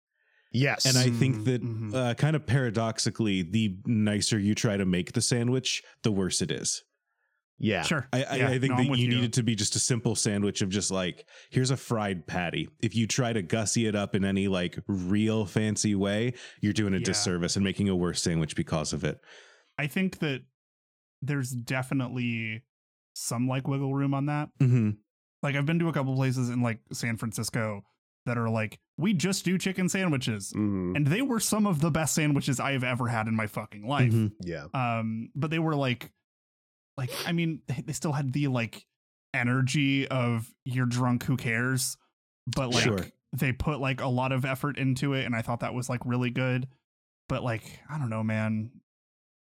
[0.52, 1.94] yes, And I think that, mhm.
[1.94, 6.50] uh, kind of paradoxically, the nicer you try to make the sandwich, the worse it
[6.50, 6.82] is.
[7.58, 7.82] Yeah.
[7.82, 8.06] Sure.
[8.12, 9.08] I, I, Yeah, I think no, that you, you.
[9.08, 12.68] need it to be just a simple sandwich of just like here's a fried patty.
[12.80, 16.92] If you try to gussy it up in any like real fancy way, you're doing
[16.94, 17.04] a Yeah.
[17.04, 19.18] disservice and making a worse sandwich because of it.
[19.78, 20.42] I think that
[21.22, 22.62] there's definitely
[23.14, 24.50] some like wiggle room on that.
[24.60, 24.90] Mm-hmm.
[25.46, 27.84] Like I've been to a couple places in like San Francisco
[28.24, 30.52] that are like, we just do chicken sandwiches.
[30.52, 30.96] Mhm.
[30.96, 33.86] And they were some of the best sandwiches I have ever had in my fucking
[33.86, 34.12] life.
[34.40, 34.64] Yeah.
[34.74, 36.10] Um, but they were like,
[36.96, 38.84] like I mean, they, they still had the like
[39.32, 41.96] energy of you're drunk, who cares?
[42.48, 43.06] But like Sure.
[43.32, 46.00] they put like a lot of effort into it, and I thought that was like
[46.04, 46.66] really good.
[47.28, 48.70] But like I don't know, man.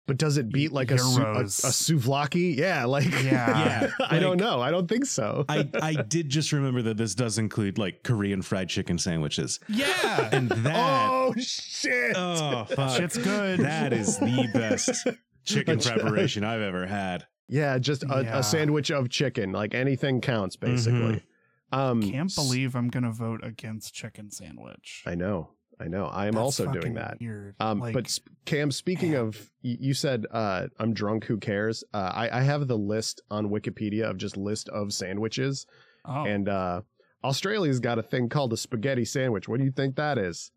[0.07, 2.55] But does it beat like a, su- a, a souvlaki?
[2.55, 3.89] Yeah, like Yeah.
[3.89, 4.61] Yeah, I don't know.
[4.61, 5.45] I don't think so.
[5.49, 9.59] I, I did just remember that this does include like Korean fried chicken sandwiches.
[9.67, 12.15] Yeah, And that oh shit!
[12.15, 12.97] oh fuck.
[12.97, 13.61] shit's good.
[13.61, 15.07] That is the best
[15.45, 17.25] chicken preparation I've ever had.
[17.47, 18.37] yeah, just a, Yeah.
[18.39, 19.51] a sandwich of chicken.
[19.53, 21.23] Like anything counts, basically.
[21.71, 25.01] Um, I Can't believe I'm gonna vote against chicken sandwich.
[25.07, 25.49] I know.
[25.79, 26.05] I know.
[26.05, 27.17] I am That's also doing that.
[27.19, 27.55] Weird.
[27.59, 29.21] Um, Like, but Kam, speaking man.
[29.21, 31.25] of, you said uh, I'm drunk.
[31.25, 31.83] Who cares?
[31.93, 35.65] Uh, I, I have the list on Wikipedia of just list of sandwiches,
[36.05, 36.81] oh, and uh,
[37.23, 39.47] Australia's got a thing called a spaghetti sandwich.
[39.49, 40.51] What do you think that is?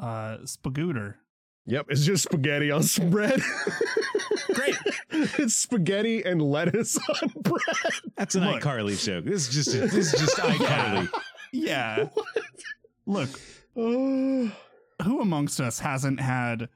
[0.00, 1.14] uh, spagooter.
[1.66, 3.40] Yep, it's just spaghetti on some bread.
[4.54, 4.74] Great.
[5.10, 7.62] it's spaghetti and lettuce on bread.
[8.16, 8.62] That's an Look.
[8.62, 9.24] iCarly joke.
[9.26, 11.08] This is just this is just iCarly.
[11.52, 12.08] Yeah.
[13.06, 13.38] Look, Oh,
[13.78, 16.68] who amongst us hasn't had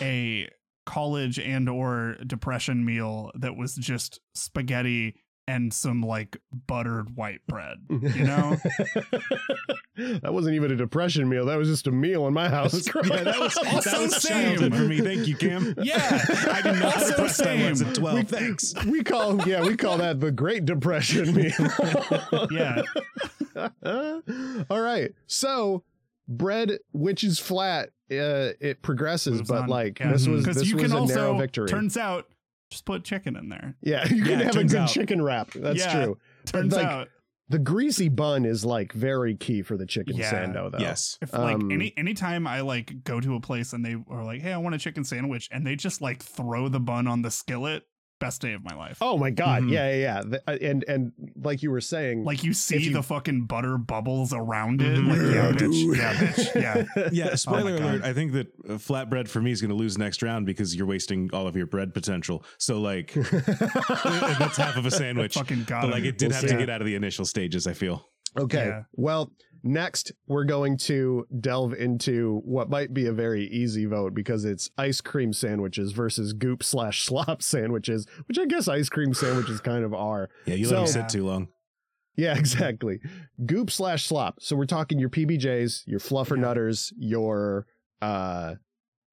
[0.00, 0.48] a
[0.86, 5.14] college and or depression meal that was just spaghetti
[5.46, 6.36] and some like
[6.66, 7.78] buttered white bread?
[7.88, 8.56] You know?
[9.96, 11.46] that wasn't even a depression meal.
[11.46, 12.86] That was just a meal in my house.
[13.04, 14.58] yeah, that was Also that was same.
[14.58, 15.00] for me.
[15.00, 15.74] Thank you, Kam.
[15.82, 16.24] Yeah.
[16.50, 17.88] I did not Also depressed I was same.
[17.88, 18.16] at twelve.
[18.18, 18.74] We- Thanks.
[18.86, 22.48] we call yeah we call that the Great Depression meal.
[22.50, 22.82] Yeah.
[24.70, 25.12] All right.
[25.26, 25.82] So
[26.30, 29.68] bread, which is flat, uh, it progresses, Moves but on.
[29.68, 30.12] like Yeah.
[30.12, 31.68] this was Because this you was can a narrow also victory.
[31.68, 32.26] turns out
[32.70, 33.74] just put chicken in there.
[33.82, 34.88] yeah, you Yeah, can it have a turns good out.
[34.88, 35.50] chicken wrap.
[35.52, 36.04] That's Yeah.
[36.04, 36.18] true.
[36.46, 37.08] Turns like, out
[37.48, 40.32] The greasy bun is like very key for the chicken Yeah.
[40.32, 40.78] sando, though.
[40.78, 41.18] Yes.
[41.20, 44.40] if like Um, any anytime I like go to a place and they are like,
[44.40, 47.30] "Hey, I want a chicken sandwich," and they just like throw the bun on the
[47.32, 47.82] skillet,
[48.20, 48.98] best day of my life.
[49.00, 49.62] Oh my god!
[49.64, 49.72] Mhm.
[49.72, 50.22] Yeah, yeah, yeah.
[50.24, 53.76] The- uh, and and like you were saying, Like you see you- the fucking butter
[53.78, 54.96] bubbles around it.
[54.98, 55.08] Mhm.
[55.08, 55.96] Like, yeah, Yeah, bitch.
[55.96, 56.62] Yeah, bitch.
[56.96, 57.08] Yeah.
[57.12, 57.82] Yeah, spoiler God.
[57.94, 58.04] alert.
[58.04, 60.86] I think that uh, flatbread for me is going to lose next round because you're
[60.86, 62.44] wasting all of your bread potential.
[62.58, 65.34] So, like, that's half of a sandwich.
[65.34, 67.66] Fucking got But, like, it did We'll have to get out of the initial stages,
[67.66, 68.06] I feel.
[68.38, 68.66] Okay.
[68.66, 68.82] Yeah.
[68.94, 74.44] Well, next we're going to delve into what might be a very easy vote because
[74.44, 79.60] it's ice cream sandwiches versus goop slash slop sandwiches, which I guess ice cream sandwiches
[79.60, 80.28] kind of are.
[80.46, 81.48] Yeah, you let me sit too long.
[82.16, 83.00] Yeah, exactly.
[83.46, 84.42] Goop slash slop.
[84.42, 87.66] So we're talking your PBJs, your fluffernutters, your
[88.02, 88.56] uh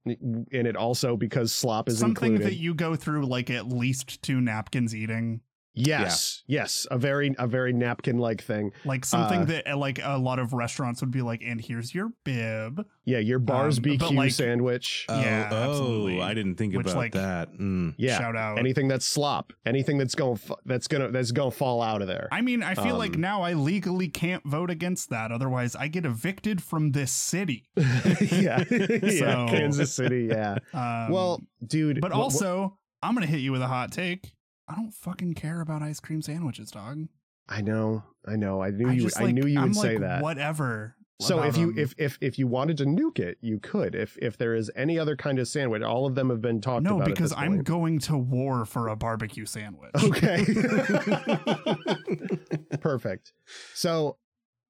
[0.06, 2.48] and it also because slop is Something included.
[2.52, 5.42] that you go through like at least two napkins eating.
[5.78, 8.72] Yes, yes, a very a very napkin like thing.
[8.86, 11.94] Like something Uh, that uh, like a lot of restaurants would be like, and here's
[11.94, 12.86] your bib.
[13.06, 15.06] Yeah, your bars Um, BQ like- sandwich.
[15.10, 16.20] Yeah, oh, absolutely.
[16.20, 17.54] oh, I didn't think Which, about like, that.
[17.54, 17.94] Mm.
[17.98, 18.60] yeah, Shout out.
[18.60, 22.28] anything that's slop, anything that's going that's gonna that's gonna fall out of there.
[22.32, 25.32] I mean, I feel like Um, now I legally can't vote against that.
[25.32, 27.66] Otherwise, I get evicted from this city.
[27.78, 30.28] yeah, yeah, So- Kansas City.
[30.30, 30.58] Yeah.
[30.74, 34.32] Um, well, dude, but wh- wh- also, I'm gonna hit you with a hot take.
[34.68, 37.08] I don't fucking care about ice cream sandwiches, dog.
[37.50, 39.02] I know, I know, I knew I you.
[39.02, 40.22] just I like, knew you I'm would say like, that.
[40.22, 40.96] Whatever.
[41.20, 43.96] So if you if if if you wanted to nuke it, you could.
[43.96, 46.84] If if there is any other kind of sandwich, all of them have been talked
[46.84, 47.08] no, about.
[47.08, 49.92] at because I'm going to war for a barbecue sandwich.
[50.04, 50.46] okay.
[52.82, 53.34] Perfect.
[53.74, 54.18] So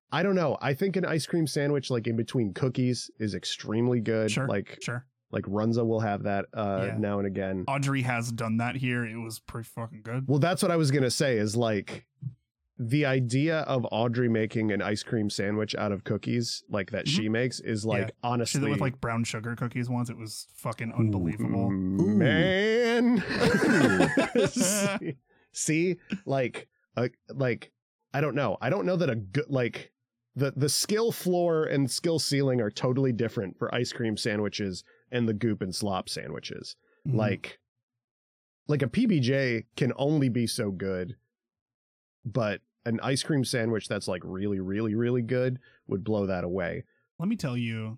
[0.10, 0.57] I don't know.
[0.62, 4.31] I think an ice cream sandwich like in between cookies is extremely good.
[4.31, 4.47] Sure.
[4.47, 5.05] Like Sure.
[5.32, 6.98] Like Runza will have that uh Yeah.
[6.98, 7.66] now and again.
[7.68, 9.06] Audrey has done that here.
[9.06, 10.26] It was pretty fucking good.
[10.28, 11.38] Well, that's what I was gonna say.
[11.38, 12.06] Is like
[12.80, 17.28] the idea of Audrey making an ice cream sandwich out of cookies, like that she
[17.28, 18.04] makes, is like Mm-hmm.
[18.04, 18.08] Yeah.
[18.08, 20.10] She honestly did it with like brown sugar cookies once.
[20.12, 21.72] It was fucking unbelievable.
[21.72, 23.24] Ooh, man.
[24.48, 25.16] see,
[25.52, 27.72] see, like, uh, like
[28.13, 28.58] I don't know.
[28.62, 29.92] I don't know that a good like
[30.36, 35.28] the the skill floor and skill ceiling are totally different for ice cream sandwiches and
[35.28, 36.76] the goop and slop sandwiches.
[37.08, 37.15] Mhm.
[37.15, 37.60] Like,
[38.67, 41.15] like a PBJ can only be so good,
[42.26, 46.84] but an ice cream sandwich that's like really, really, really good would blow that away.
[47.20, 47.98] let me tell you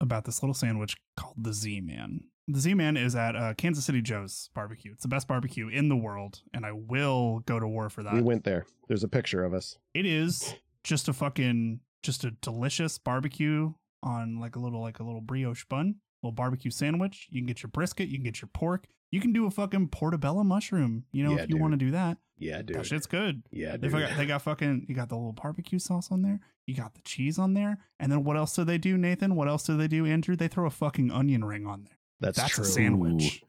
[0.00, 2.20] about this little sandwich called the Z Man.
[2.46, 4.92] the Z-Man is at uh, Kansas City Joe's barbecue.
[4.92, 8.14] It's the best barbecue in the world, and I will go to war for that.
[8.14, 8.64] We went there.
[8.88, 9.76] There's a picture of us.
[9.94, 15.02] It is just a fucking just a delicious barbecue on like a little like a
[15.04, 17.28] little brioche bun, little barbecue sandwich.
[17.30, 18.86] You can get your brisket, you can get your pork.
[19.10, 21.92] You can do a fucking portobello mushroom, you know, Yeah, if you want to do
[21.92, 22.18] that.
[22.36, 22.76] Yeah, dude.
[22.76, 23.42] That shit's good.
[23.50, 23.92] yeah, They dude.
[24.00, 26.40] got, they got fucking you got the little barbecue sauce on there.
[26.66, 27.78] You got the cheese on there.
[27.98, 29.34] And then what else do they do, Nathan?
[29.34, 30.36] What else do they do, Andrew?
[30.36, 31.98] They throw a fucking onion ring on there.
[32.20, 33.42] That's, That's true, a sandwich.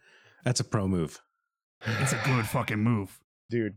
[0.46, 1.22] That's a pro move.
[1.86, 3.20] It's a good fucking move.
[3.50, 3.76] dude.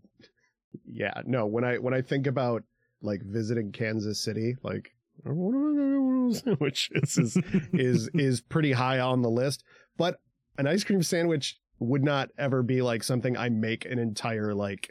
[0.87, 1.47] Yeah, no.
[1.47, 2.63] When I when I think about
[3.03, 4.95] like visiting Kansas City, like
[5.25, 7.39] what am I gonna get is is
[7.73, 9.65] is is pretty high on the list.
[9.97, 10.21] But
[10.59, 14.91] an ice cream sandwich would not ever be like something I make an entire like.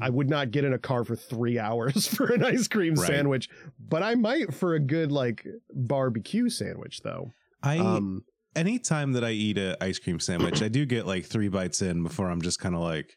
[0.00, 3.08] I would not get in a car for three hours for an ice cream Right.
[3.08, 3.48] sandwich,
[3.78, 7.32] but I might for a good like barbecue sandwich though.
[7.62, 8.22] I Um,
[8.54, 12.02] anytime that I eat an ice cream sandwich, I do get like three bites in
[12.04, 13.16] before I'm just kind of like,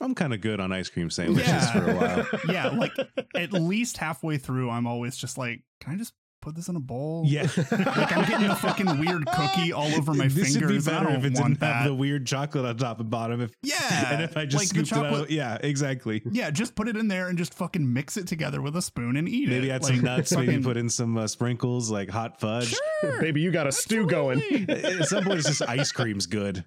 [0.00, 1.72] I'm kind of good on ice cream sandwiches Yeah.
[1.72, 2.26] for a while.
[2.48, 2.92] Yeah, like
[3.34, 6.80] at least halfway through, I'm always just like, can I just put this in a
[6.80, 7.22] bowl?
[7.26, 10.70] Yeah, Like I'm getting the fucking weird cookie all over my this fingers.
[10.72, 11.88] would be I better don't if it want didn't have that.
[11.88, 13.40] the weird chocolate on top and bottom.
[13.40, 16.20] If yeah, and if I just like the scooped it out, yeah, exactly.
[16.30, 19.16] Yeah, just put it in there and just fucking mix it together with a spoon
[19.16, 19.60] and eat Maybe it.
[19.60, 20.36] Maybe add Like, some nuts.
[20.36, 22.74] Maybe put in some uh, sprinkles like hot fudge.
[23.00, 24.42] Sure, baby, you got a stew going.
[24.68, 26.64] At some point, it's just ice cream's good.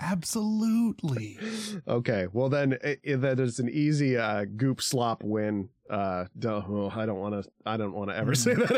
[0.00, 1.38] Absolutely.
[1.88, 5.68] Okay, well then i i- that is an easy uh, goop slop win.
[5.88, 7.50] Uh, duh, oh, I don't want to.
[7.64, 8.76] I don't want to ever say that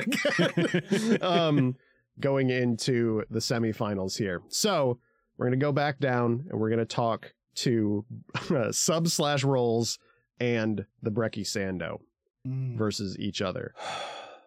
[1.09, 1.23] again.
[1.23, 1.77] um,
[2.21, 4.99] going into the semifinals here, so
[5.37, 8.05] we're gonna go back down and we're gonna talk to
[8.51, 9.99] uh, sub slash rolls
[10.39, 11.99] and the Brekky Sando
[12.47, 12.77] Mm.
[12.79, 13.75] versus each other.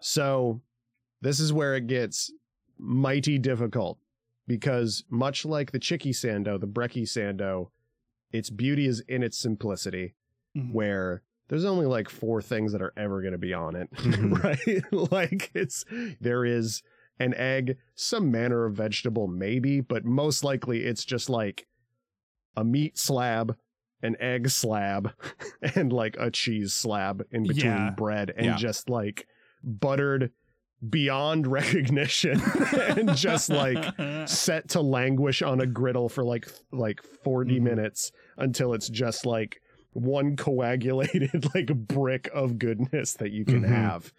[0.05, 0.59] So
[1.21, 2.29] this is where it gets
[2.77, 3.97] mighty difficult
[4.47, 7.69] because much like the Chicky Sando, the Brekky Sando,
[8.32, 10.15] its beauty is in its simplicity,
[10.58, 10.71] Mhm.
[10.73, 14.43] where there's only like four things that are ever going to be on it, Mhm.
[14.91, 15.12] right?
[15.12, 15.86] like it's
[16.19, 16.82] there is
[17.19, 21.67] an egg, some manner of vegetable, maybe, but most likely it's just like
[22.58, 23.56] a meat slab,
[24.01, 25.12] an egg slab,
[25.75, 27.89] and like a cheese slab in between Yeah.
[27.91, 28.56] bread, and Yeah.
[28.58, 29.27] just like
[29.63, 30.32] buttered
[30.89, 32.41] beyond recognition,
[32.97, 33.95] and just like
[34.27, 37.61] set to languish on a griddle for like like 40 Mhm.
[37.63, 39.61] minutes until it's just like
[39.93, 43.67] one coagulated like brick of goodness that you can Mhm.
[43.69, 44.11] have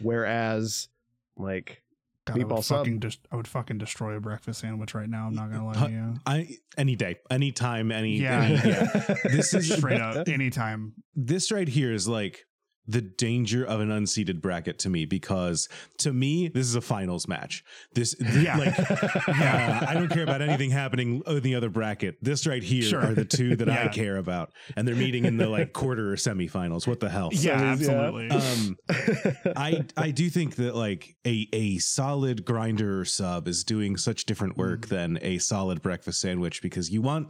[0.00, 0.88] whereas
[1.36, 1.82] like
[2.26, 2.78] God, I Meatball would sub.
[2.80, 5.26] fucking just I would fucking destroy a breakfast sandwich right now.
[5.28, 6.14] I'm not gonna lie to you.
[6.26, 8.42] I any day, any time, any Yeah.
[8.42, 9.14] any- yeah.
[9.24, 10.92] This is Straight up, anytime.
[11.16, 12.44] this right here is like
[12.90, 17.28] the danger of an unseated bracket to me because to me this is a finals
[17.28, 17.62] match.
[17.92, 18.56] This th- Yeah.
[18.56, 18.76] like
[19.28, 22.16] yeah, I don't care about anything happening in the other bracket.
[22.22, 23.00] This right here Sure.
[23.02, 26.16] are the two that I care about, and they're meeting in the like quarter or
[26.16, 26.86] semifinals.
[26.86, 27.28] What the hell?
[27.38, 27.92] Yeah, is, yeah.
[27.92, 28.30] absolutely.
[28.30, 28.76] Um,
[29.56, 34.24] I I do think that like a a solid grinder or sub is doing such
[34.24, 34.88] different work Mm.
[34.88, 37.28] than a solid breakfast sandwich because you want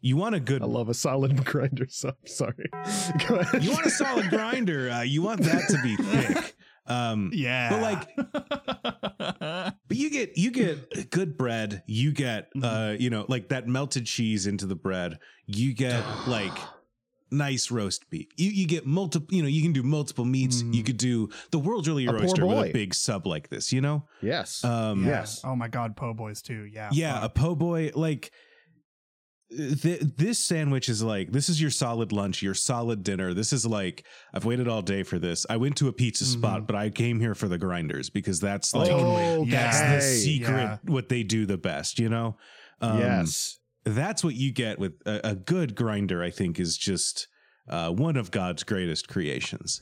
[0.00, 2.68] you want a good i love a solid grinder sub sorry
[3.26, 3.62] Go ahead.
[3.64, 4.90] you want a solid grinder.
[4.90, 6.54] Uh, you want that to be thick.
[6.86, 9.28] Um, yeah, but like,
[9.88, 11.82] but you get you get good bread.
[11.86, 15.18] You get uh, you know, like that melted cheese into the bread.
[15.46, 16.56] You get like
[17.30, 18.28] nice roast beef.
[18.36, 19.34] You you get multiple.
[19.34, 20.62] You know, you can do multiple meats.
[20.62, 20.74] Mm.
[20.74, 23.72] You could do the world's really A poor roaster with a big sub like this.
[23.72, 25.42] You know, yes um, Yes.
[25.44, 26.64] Oh my god, po' boys too.
[26.72, 26.88] Yeah.
[26.92, 27.34] yeah, a fuck.
[27.34, 28.30] po' boy like
[29.50, 33.34] th- this sandwich is like this is your solid lunch, your solid dinner.
[33.34, 35.46] This is like I've waited all day for this.
[35.48, 36.66] I went to a pizza spot, Mhm.
[36.66, 39.94] but I came here for the grinders because that's like oh, that's yeah.
[39.96, 40.76] the secret Yeah.
[40.86, 42.36] what they do the best, you know.
[42.80, 46.22] Um, yes that's what you get with a, a good grinder.
[46.22, 47.26] I think is just
[47.70, 49.80] uh, one of God's greatest creations.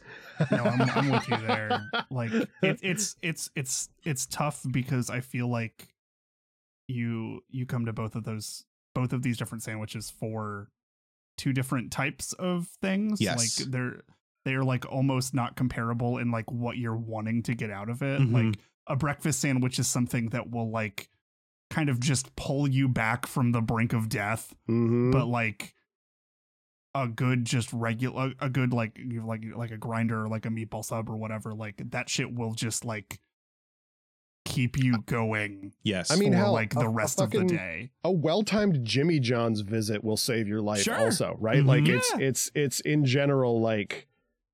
[0.52, 1.81] no, I'm, I'm with you there.
[2.11, 2.48] Like it,
[2.83, 5.88] it's it's it's it's tough because I feel like
[6.87, 8.64] you you come to both of those
[8.96, 10.68] both of these different sandwiches for
[11.37, 13.20] two different types of things.
[13.20, 13.61] Yes.
[13.61, 14.00] Like they're
[14.46, 18.20] they're like almost not comparable in like what you're wanting to get out of it.
[18.20, 18.32] Mhm.
[18.32, 21.09] Like a breakfast sandwich is something that will like
[21.68, 25.11] kind of just pull you back from the brink of death Mhm.
[25.12, 25.74] but like
[26.94, 30.48] a good just regular a good like you like like a grinder or like a
[30.48, 33.18] meatball sub or whatever like that shit will just like
[34.46, 37.44] keep you going Yes, I mean, for hell, like a- the a rest of the
[37.44, 40.96] day a well-timed Jimmy John's visit will save your life Sure.
[40.98, 41.59] also, right?
[41.62, 41.66] Mhm.
[41.66, 42.26] Like it's Yeah.
[42.26, 44.06] it's it's in general like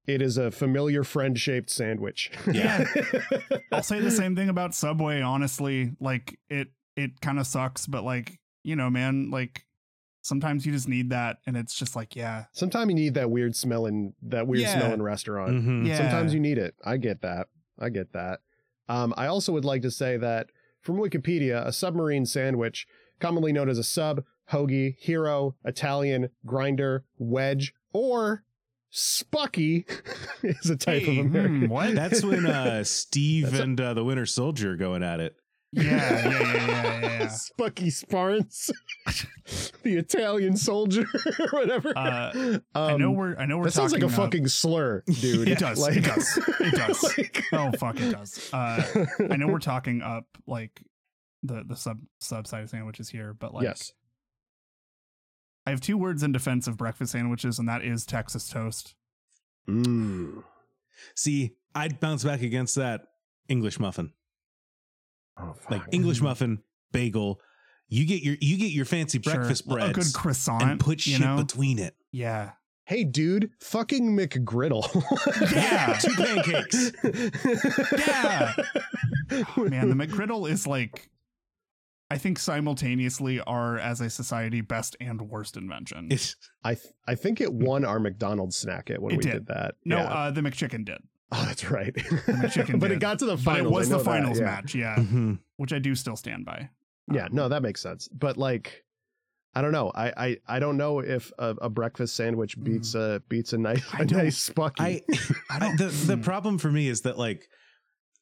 [0.07, 2.31] it is a familiar friend-shaped sandwich.
[2.53, 2.85] Yeah.
[3.73, 8.03] i'll say the same thing about subway honestly like it it kind of sucks, but
[8.05, 9.65] like, you know, man, like
[10.21, 12.45] sometimes you just need that and it's just like, yeah.
[12.53, 14.79] Sometimes you need that weird smelling that weird Yeah.
[14.79, 15.53] smelling restaurant.
[15.53, 15.87] Mhm.
[15.87, 15.97] Yeah.
[15.99, 16.75] Sometimes you need it.
[16.85, 17.47] I get that.
[17.79, 18.41] I get that.
[18.89, 20.49] Um, I also would like to say that
[20.81, 22.87] from Wikipedia, a submarine sandwich,
[23.21, 28.43] commonly known as a sub, hoagie, hero, Italian, grinder, wedge, or
[28.93, 29.85] spucky,
[30.43, 31.69] is a type Hey, of hmm, American.
[31.69, 31.95] what?
[31.95, 35.37] That's when uh, Steve That's a- and uh, the Winter Soldier are going at it.
[35.75, 37.01] Yeah, yeah, yeah, yeah, yeah.
[37.23, 37.27] yeah.
[37.29, 38.71] Spucky Sparns,
[39.83, 41.07] the Italian soldier,
[41.41, 41.93] or whatever.
[41.97, 44.49] Uh, I know Um, we're I know we're that sounds like a talking, uh, fucking
[44.49, 45.49] slur, dude.
[45.49, 47.03] It does, it does, it does.
[47.17, 48.51] like- oh fuck it does.
[48.53, 50.83] Uh I know we're talking up like
[51.43, 53.93] the the sub sub side of sandwiches here, but like yes.
[55.67, 58.95] I have two words in defense of breakfast sandwiches, and that is Texas toast.
[59.69, 60.43] Mm.
[61.15, 63.03] See, I'd bounce back against that
[63.49, 64.13] English muffin.
[65.39, 65.55] Oh.
[65.71, 66.63] Like English muffin,
[66.93, 67.41] bagel.
[67.89, 71.15] You get your you get your fancy breakfast bread, a good croissant, and put you
[71.17, 71.37] shit know?
[71.37, 71.95] between it.
[72.11, 72.53] yeah,
[72.85, 74.83] Hey, dude, fucking McGriddle.
[75.55, 75.93] Yeah.
[76.01, 76.93] Two pancakes.
[77.97, 78.53] Yeah.
[79.57, 81.09] man, the McGriddle is like,
[82.11, 86.09] I think simultaneously are as a society best and worst invention.
[86.11, 89.33] It's I th- I think it won our McDonald's snacket when It we did.
[89.33, 89.75] did, that.
[89.85, 90.05] no, Yeah.
[90.13, 90.99] uh, the McChicken did,
[91.35, 91.95] oh, that's right.
[91.95, 92.97] McChicken but did.
[92.97, 94.45] it got to the but it was the know that, finals yeah.
[94.45, 95.39] match, yeah, Mhm.
[95.57, 96.69] which I do still stand by.
[97.13, 98.09] Yeah, Um, no, that makes sense.
[98.09, 98.85] But like,
[99.55, 99.91] I don't know.
[99.95, 103.81] I I, I don't know if a, a breakfast sandwich beats a beats a nice
[103.83, 104.01] Mm.
[104.01, 104.81] I a don't- nice spucky.
[104.81, 105.03] I,
[105.51, 106.23] I I don't- the the hmm.
[106.23, 107.49] problem for me is that like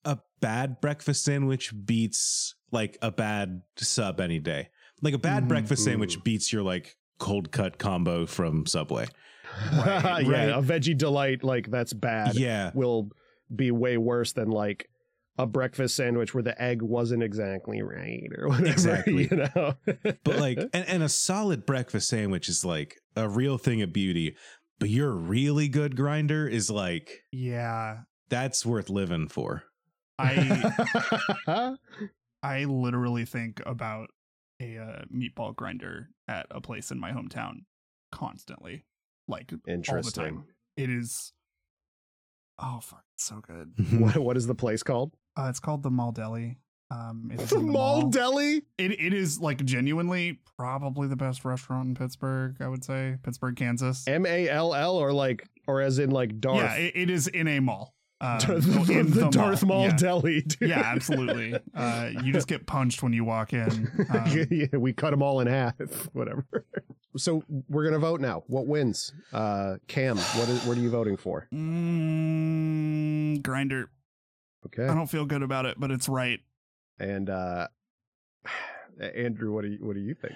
[0.04, 4.68] a bad breakfast sandwich beats like a bad sub any day.
[5.02, 5.48] Like a bad Mhm.
[5.48, 5.90] breakfast Ooh.
[5.90, 9.06] sandwich beats your like cold cut combo from Subway.
[9.72, 10.48] Right, yeah, right.
[10.50, 12.34] a veggie delight like that's bad.
[12.34, 12.70] Yeah.
[12.74, 13.10] will
[13.54, 14.88] be way worse than like
[15.38, 18.68] a breakfast sandwich where the egg wasn't exactly right or whatever.
[18.68, 19.28] Exactly.
[19.30, 19.74] You know.
[20.24, 24.36] But like and, and a solid breakfast sandwich is like a real thing of beauty.
[24.78, 29.64] But your really good grinder is like Yeah, that's worth living for.
[30.18, 31.76] I
[32.42, 34.08] I literally think about
[34.60, 37.60] a uh, meatball grinder at a place in my hometown
[38.12, 38.84] constantly,
[39.30, 40.24] like all the Interesting.
[40.24, 40.44] time.
[40.76, 41.32] It is.
[42.58, 43.72] Oh fuck, it's so good.
[44.00, 45.14] What what is the place called?
[45.36, 46.58] Uh, it's called the Mall Deli.
[46.90, 48.10] Um, it is The the Mall mall.
[48.10, 48.62] Deli.
[48.76, 52.56] It it is like genuinely probably the best restaurant in Pittsburgh.
[52.60, 54.06] I would say Pittsburgh, Kansas.
[54.06, 56.56] M A L L or like or as in like Darth.
[56.58, 57.94] Yeah, it, it is in a mall.
[58.22, 59.96] Um, the, in the Darth Maul yeah.
[59.96, 60.42] Deli.
[60.42, 60.68] Dude.
[60.68, 61.54] Yeah, absolutely.
[61.74, 63.90] Uh, you just get punched when you walk in.
[64.10, 65.74] Um, yeah, we cut them all in half.
[66.12, 66.44] Whatever.
[67.16, 68.42] So we're gonna vote now.
[68.48, 69.12] What wins?
[69.32, 70.64] Uh, Kam, what is?
[70.64, 71.46] What are you voting for?
[71.52, 73.90] Mm, grinder.
[74.66, 74.86] Okay.
[74.86, 76.40] I don't feel good about it, but it's right.
[76.98, 77.68] And uh,
[79.00, 80.34] Andrew, what do you what do you think?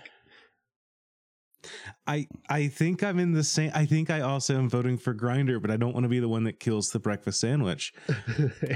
[2.06, 3.70] I I think I'm in the same.
[3.74, 6.28] I think I also am voting for Grinder, but I don't want to be the
[6.28, 7.92] one that kills the breakfast sandwich.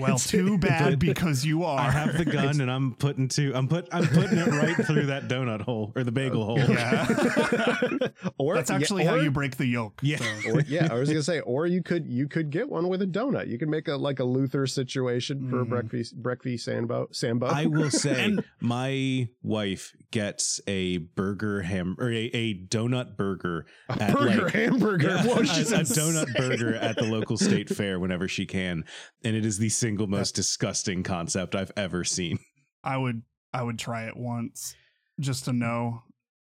[0.01, 1.79] Well, too bad because you are.
[1.79, 3.53] I have the gun and I'm putting two.
[3.55, 3.89] I'm put.
[3.93, 6.59] I'm putting it right through that donut hole or the bagel hole.
[6.59, 7.07] Yeah.
[8.39, 10.01] or That's yeah, actually how you break the yolk.
[10.03, 10.19] Yeah.
[10.19, 10.51] so.
[10.53, 13.07] Or, yeah, I was gonna say, or you could you could get one with a
[13.07, 13.49] donut.
[13.49, 15.69] You could make a like a Luther situation for a Mhm.
[15.69, 17.47] breakfast breakfast sambo sambo.
[17.47, 22.78] I will say And- my wife gets a burger ham or a, a donut
[23.17, 25.09] burger a at, burger like- hamburger.
[25.09, 26.15] Yeah, Whoa, a, she's a insane.
[26.15, 28.85] donut burger at the local state fair whenever she can,
[29.25, 32.39] and it is the single most disgusting concept I've ever seen.
[32.85, 33.23] I would
[33.53, 34.75] I would try it once
[35.21, 36.03] just to know,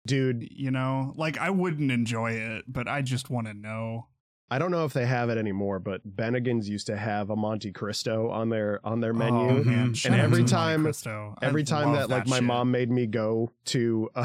[0.07, 0.47] dude.
[0.51, 1.13] you know?
[1.15, 4.07] Like I wouldn't enjoy it, but I just want to know.
[4.49, 7.71] I don't know if they have it anymore, but Bennigan's used to have a Monte
[7.71, 9.39] Cristo on their on their menu.
[9.39, 9.93] Oh, man.
[9.93, 10.05] Mhm.
[10.05, 11.35] And every time- Cristo.
[11.41, 14.23] I Every time love that like my mom made me go to uh,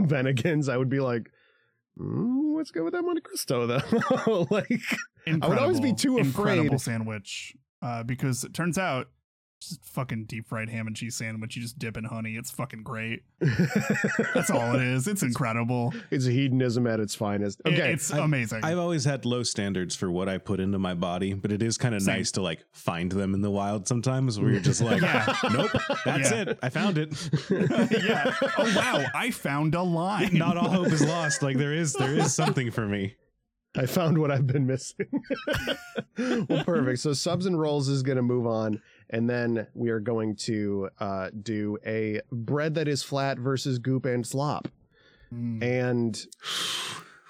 [0.00, 1.30] Bennigan's, I would be like,
[1.98, 4.82] mm, "Let's go with that Monte Cristo, though." like,
[5.26, 6.80] I would always be Incredible- too Incredible afraid.
[6.80, 9.08] sandwich, uh, because it turns out
[9.60, 11.56] just fucking deep fried ham and cheese sandwich.
[11.56, 12.36] You just dip in honey.
[12.36, 13.22] It's fucking great.
[14.34, 15.06] That's all it is.
[15.08, 15.92] It's incredible.
[16.10, 17.60] it's hedonism at its finest.
[17.66, 18.64] Okay, it's I- amazing.
[18.64, 21.78] I've always had low standards for what I put into my body, but it is
[21.78, 25.00] kind of nice to like find them in the wild sometimes where you're just like,
[25.02, 25.34] Yeah.
[25.52, 25.70] nope,
[26.04, 26.42] that's Yeah.
[26.42, 26.58] it.
[26.62, 27.08] I found it.
[27.50, 28.34] yeah.
[28.58, 29.04] Oh wow!
[29.14, 30.30] I found a line.
[30.32, 31.42] Not all hope is lost.
[31.42, 33.16] Like there is there is something for me.
[33.76, 35.06] I found what I've been missing.
[36.18, 37.00] well, perfect.
[37.00, 40.88] So subs and rolls is going to move on, and then we are going to
[40.98, 44.68] uh, do a bread that is flat versus goop and slop,
[45.34, 46.26] Mm, and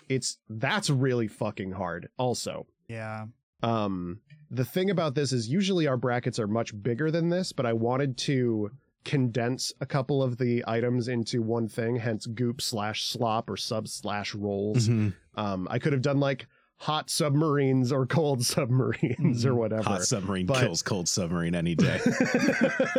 [0.08, 2.08] it's that's really fucking hard.
[2.18, 3.26] Also, yeah.
[3.62, 4.20] um,
[4.50, 7.72] the thing about this is usually our brackets are much bigger than this, but I
[7.72, 8.70] wanted to
[9.06, 13.88] condense a couple of the items into one thing, hence goop slash slop or sub
[13.88, 14.88] slash rolls.
[14.88, 15.14] Mhm.
[15.36, 16.46] Um, I could have done like
[16.78, 19.56] hot submarines or cold submarines or Mhm.
[19.56, 19.82] whatever.
[19.84, 21.98] Hot submarine But- kills cold submarine any day.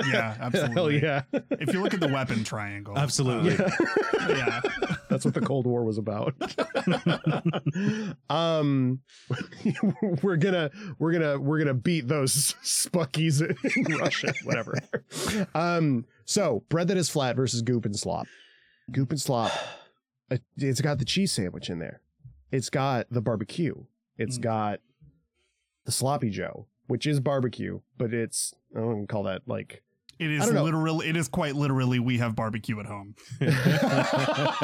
[0.07, 1.01] Yeah, Hell absolutely.
[1.03, 1.21] yeah.
[1.51, 3.57] If you look at the weapon triangle, Absolutely.
[3.63, 3.69] uh,
[4.29, 4.61] yeah.
[5.17, 6.35] That's what the Cold War was about.
[8.29, 8.99] um,
[10.21, 14.73] we're gonna we're gonna we're gonna beat those Spuckies in Russia, whatever.
[15.55, 18.27] Um, so bread that is flat versus goop and slop.
[18.91, 19.51] Goop and slop.
[20.29, 22.01] it- It's got the cheese sandwich in there.
[22.51, 23.85] It's got the barbecue.
[24.17, 24.41] It's Mm.
[24.43, 24.79] got
[25.85, 29.81] the sloppy Joe, which is barbecue, but it's I don't call that like
[30.19, 30.63] It I is don't know.
[30.63, 33.15] literally, it is quite literally, we have barbecue at home.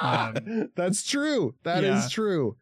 [0.00, 1.54] Um, That's true.
[1.64, 2.08] That is yeah.
[2.10, 2.56] true.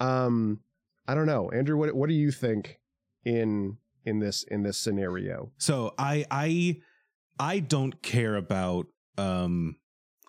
[0.00, 0.60] Um,
[1.06, 1.76] I don't know, Andrew.
[1.76, 2.78] What what do you think
[3.24, 5.52] in in this in this scenario?
[5.58, 6.80] So I I
[7.38, 8.86] I don't care about
[9.18, 9.76] um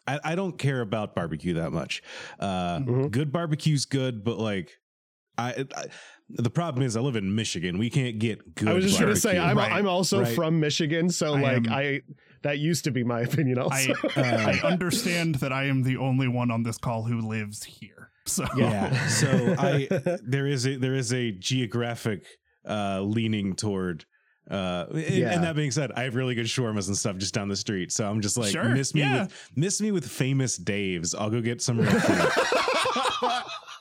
[0.08, 2.02] I, I don't care about barbecue that much.
[2.40, 3.12] Uh Mhm.
[3.12, 4.72] good barbecue's good, but like
[5.38, 5.86] I, I
[6.30, 7.78] the problem is I live in Michigan.
[7.78, 9.72] We can't get good I was just going to say I'm Right.
[9.72, 10.36] I'm also Right.
[10.36, 12.02] from Michigan, so I like am- I
[12.44, 13.94] that used to be my opinion also.
[13.94, 17.64] I, Uh, I understand that I am the only one on this call who lives
[17.64, 18.10] here.
[18.28, 19.08] So yeah.
[19.08, 19.88] So I
[20.24, 22.24] there is a there is a geographic
[22.68, 24.06] uh leaning toward
[24.50, 25.34] uh and, Yeah.
[25.34, 27.92] and that being said, I have really good shawarmas and stuff just down the street.
[27.92, 29.24] So I'm just like Sure, miss me yeah.
[29.24, 31.16] with miss me with famous Dave's.
[31.16, 33.32] I'll go get some real food.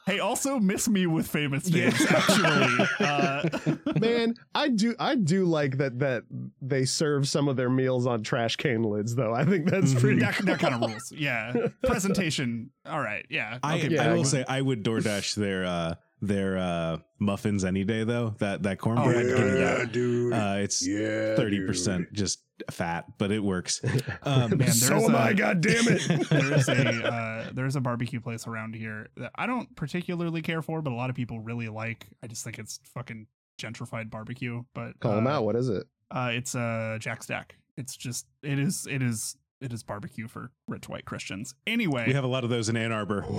[0.07, 1.91] Hey, also miss me with famous Yeah.
[1.91, 2.07] names.
[2.07, 3.49] Actually, uh,
[4.01, 6.25] Man, I do I do like that that
[6.61, 9.33] they serve some of their meals on trash can lids though.
[9.35, 10.01] I think that's Mhm.
[10.01, 11.13] pretty that, that kind of rules.
[11.13, 12.71] Yeah, presentation.
[12.87, 13.27] All right.
[13.31, 13.59] Yeah.
[13.63, 17.85] I, Okay, Yeah, I will say I would DoorDash their uh their uh muffins any
[17.85, 18.35] day though.
[18.39, 19.93] That that cornbread, Oh, give me yeah, that.
[19.93, 20.33] dude.
[20.33, 23.81] Uh, it's yeah, thirty percent just fat, but it works.
[24.23, 26.29] Um, Man, so am a- I, god damn it.
[26.31, 30.61] there is a uh, there's a barbecue place around here that I don't particularly care
[30.63, 32.07] for, but a lot of people really like.
[32.23, 33.27] I just think it's fucking
[33.59, 34.63] gentrified barbecue.
[34.75, 35.45] But Call uh, them out.
[35.45, 35.87] What is it?
[36.11, 37.55] Uh, it's uh, Jack Stack.
[37.77, 41.55] It's just it is it is it is barbecue for rich white Christians.
[41.67, 43.25] Anyway, we have a lot of those in Ann Arbor.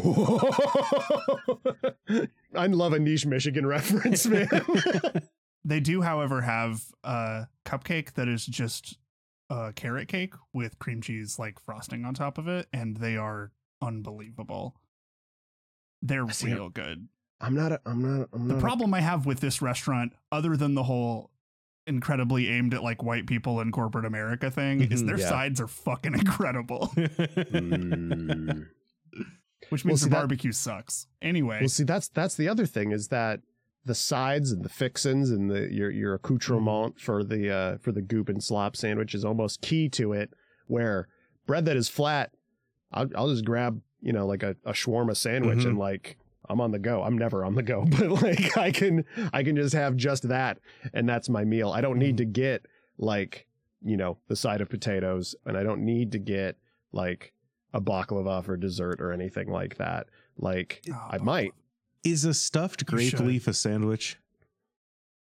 [2.56, 4.50] I love a niche Michigan reference, man.
[5.64, 8.98] They do, however, have a cupcake that is just
[9.52, 13.52] a carrot cake with cream cheese like frosting on top of it, and they are
[13.80, 14.76] unbelievable.
[16.02, 17.08] They're See, real good.
[17.40, 17.74] I'm not.
[17.74, 18.30] A, I'm not.
[18.34, 18.58] I'm The not.
[18.58, 21.30] a- problem I have with this restaurant, other than the whole
[21.88, 25.30] incredibly aimed at like white people in corporate America thing, is Mhm, their yeah.
[25.30, 28.68] sides are fucking incredible, Mm.
[29.70, 31.08] which Well, means see, the that- barbecue sucks.
[31.22, 33.42] Anyway, Well, see, that's that's the other thing is that
[33.86, 38.02] the sides and the fixins and the your your accoutrement for the uh for the
[38.02, 40.32] goop and slop sandwich is almost key to it.
[40.68, 41.08] Where
[41.48, 42.32] bread that is flat,
[42.92, 45.70] I'll I'll just grab you know like a, a shawarma sandwich Mhm.
[45.70, 46.18] and like
[46.52, 47.02] I'm on the go.
[47.04, 50.60] I'm never on the go, but like I can I can just have just that
[50.94, 51.72] and that's my meal.
[51.72, 52.66] I don't need to get
[52.98, 53.48] like
[53.84, 56.58] you know the side of potatoes and I don't need to get
[56.92, 57.34] like
[57.74, 60.08] a baklava for dessert or anything like that.
[60.38, 61.54] Like Oh, I might.
[62.04, 64.18] Is a stuffed grape leaf a sandwich?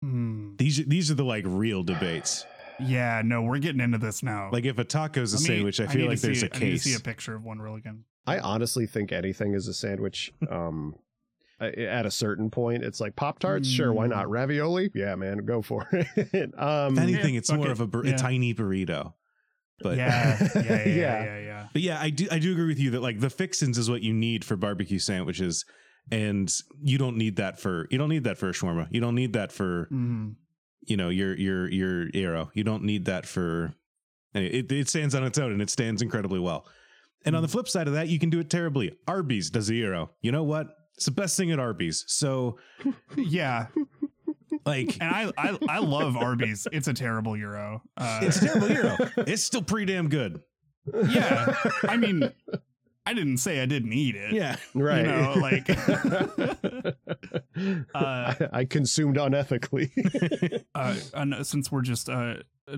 [0.03, 0.57] Hmm.
[0.57, 2.45] These these are the like real debates.
[2.79, 4.51] yeah, no, we're getting into this now.
[4.53, 6.59] Like if a taco's a me- sandwich, I feel to like there's see- a I
[6.59, 8.05] need to see a picture of one real again.
[8.27, 10.33] I honestly think anything is a sandwich.
[10.51, 10.99] Um, I-
[11.61, 13.69] at a certain point, it's like Pop Tarts.
[13.69, 14.29] Sure, why not?
[14.29, 14.91] Ravioli?
[14.95, 16.59] Yeah, man, go for it.
[16.59, 17.73] um, if anything, Yeah, it's more it.
[17.73, 18.15] of a, bur- Yeah.
[18.15, 19.15] a tiny burrito.
[19.81, 21.25] But yeah, yeah, yeah, yeah, Yeah.
[21.25, 21.67] yeah, yeah.
[21.73, 24.03] But yeah, I do I do agree with you that like the fixins is what
[24.03, 25.65] you need for barbecue sandwiches,
[26.11, 26.51] and
[26.81, 28.89] you don't need that for you don't need that for a shawarma.
[28.91, 30.37] You don't need that for Mhm.
[30.83, 32.51] you know your your your arrow.
[32.55, 33.75] You don't need that for
[34.35, 34.73] it.
[34.73, 36.67] It stands on its own and it stands incredibly well.
[37.27, 38.93] And on the flip side of that, you can do it terribly.
[39.09, 40.11] Arby's does the arrow.
[40.23, 40.69] You know what?
[40.97, 42.05] It's the best thing at Arby's.
[42.09, 42.59] So
[43.17, 43.67] Yeah,
[44.65, 44.97] like.
[45.01, 46.67] and I, I I love Arby's.
[46.73, 47.83] It's a terrible gyro.
[47.97, 48.97] Uh, It's a terrible hero.
[49.19, 50.41] It's still pretty damn good.
[51.09, 51.55] yeah.
[51.83, 52.33] I mean,
[53.05, 54.33] I didn't say I didn't eat it.
[54.33, 54.57] Yeah.
[54.75, 55.05] right.
[55.05, 55.69] You know, like-
[57.95, 59.91] Uh, I, I consumed unethically.
[60.75, 62.35] uh, and since we're just uh,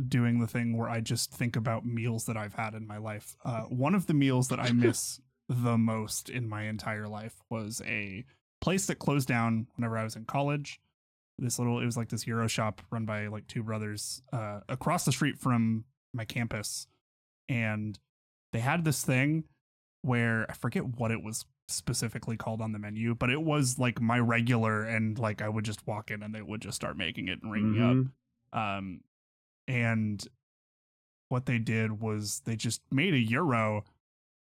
[0.06, 3.34] doing the thing where I just think about meals that I've had in my life,
[3.44, 7.80] uh, one of the meals that I miss the most in my entire life was
[7.86, 8.24] a
[8.60, 10.80] place that closed down whenever I was in college.
[11.38, 15.04] This little, it was like this Gyro shop run by like two brothers uh, across
[15.04, 16.86] the street from my campus,
[17.48, 17.98] and
[18.52, 19.44] they had this thing
[20.02, 24.00] where I forget what it was specifically called on the menu, but it was like
[24.00, 27.28] my regular, and like I would just walk in and they would just start making
[27.28, 29.00] it and ring me up um
[29.66, 30.26] and
[31.28, 33.84] what they did was they just made a gyro,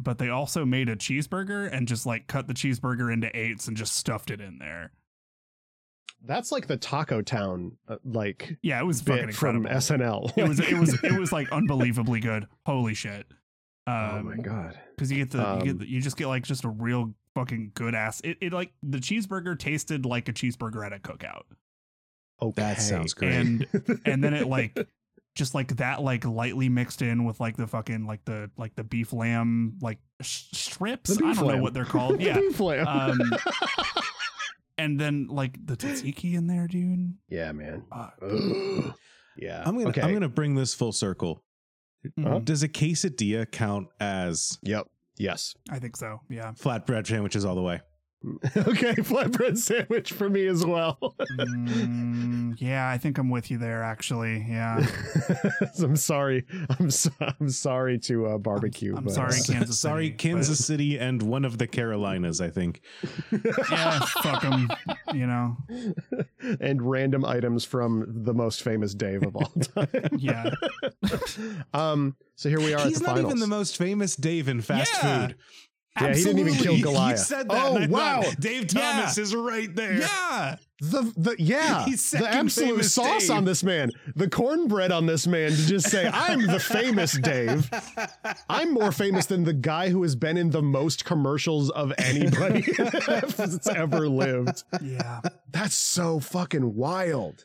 [0.03, 3.77] but they also made a cheeseburger and just like cut the cheeseburger into eights and
[3.77, 4.93] just stuffed it in there.
[6.25, 9.71] That's like the Taco Town uh, like Yeah, it was fucking from incredible.
[10.31, 10.37] SNL.
[10.39, 12.47] it was it was it was like unbelievably good.
[12.67, 13.27] Holy shit.
[13.87, 14.79] Um, oh my god.
[14.97, 17.15] because you get the you get Um, the, you just get like just a real
[17.35, 18.21] fucking good ass.
[18.23, 21.45] It, it like the cheeseburger tasted like a cheeseburger at a cookout,
[22.43, 22.61] Okay.
[22.63, 23.33] That sounds great.
[23.35, 23.67] and
[24.05, 24.77] and then it like
[25.35, 28.85] just like that like lightly mixed in with like the fucking like the like the
[28.85, 31.17] beef lamb like sh- strips.
[31.23, 32.19] I don't know what they're called.
[32.19, 32.87] The yeah, beef lamb.
[32.87, 33.19] Um,
[34.79, 37.15] and then like the tzatziki in there, dude.
[37.29, 37.85] yeah, man.
[37.93, 38.11] Uh,
[39.37, 39.63] yeah.
[39.65, 40.03] I'm gonna okay.
[40.03, 41.43] I'm gonna bring this full circle.
[42.19, 42.45] mhm.
[42.45, 44.87] Does a quesadilla count as Yep.
[45.19, 45.55] Yes.
[45.71, 46.21] I think so.
[46.31, 46.53] Yeah.
[46.53, 47.81] flatbread sandwiches all the way?
[48.57, 50.99] okay, flatbread sandwich for me as well.
[51.39, 53.83] Mm, yeah, I think I'm with you there.
[53.83, 54.87] Actually, yeah.
[55.83, 56.45] I'm sorry.
[56.79, 57.11] I'm so,
[57.41, 58.95] I'm sorry to uh, barbecue.
[58.95, 62.83] I'm but, sorry, Kansas Sorry, City, Kansas City and one of the Carolinas, I think.
[63.71, 64.69] yeah, fuck them.
[65.15, 65.57] You know.
[66.61, 69.89] and random items from the most famous Dave of all time.
[70.19, 70.51] Yeah.
[71.73, 72.17] um.
[72.37, 73.33] So here we are He's at the not finals.
[73.33, 75.27] even the most famous Dave in fast Yeah.
[75.29, 75.37] food.
[76.01, 77.19] Yeah, he didn't even kill You- Goliath.
[77.19, 77.67] You said that.
[77.67, 78.23] Oh, wow.
[78.23, 79.99] thought, Dave Thomas is right there.
[80.01, 80.57] Yeah.
[80.81, 83.31] the the yeah He's the absolute sauce Dave.
[83.37, 87.69] on this man the cornbread on this man to just say i'm the famous dave
[88.49, 92.63] i'm more famous than the guy who has been in the most commercials of anybody
[92.79, 95.21] that's ever lived Yeah.
[95.51, 97.45] that's so fucking wild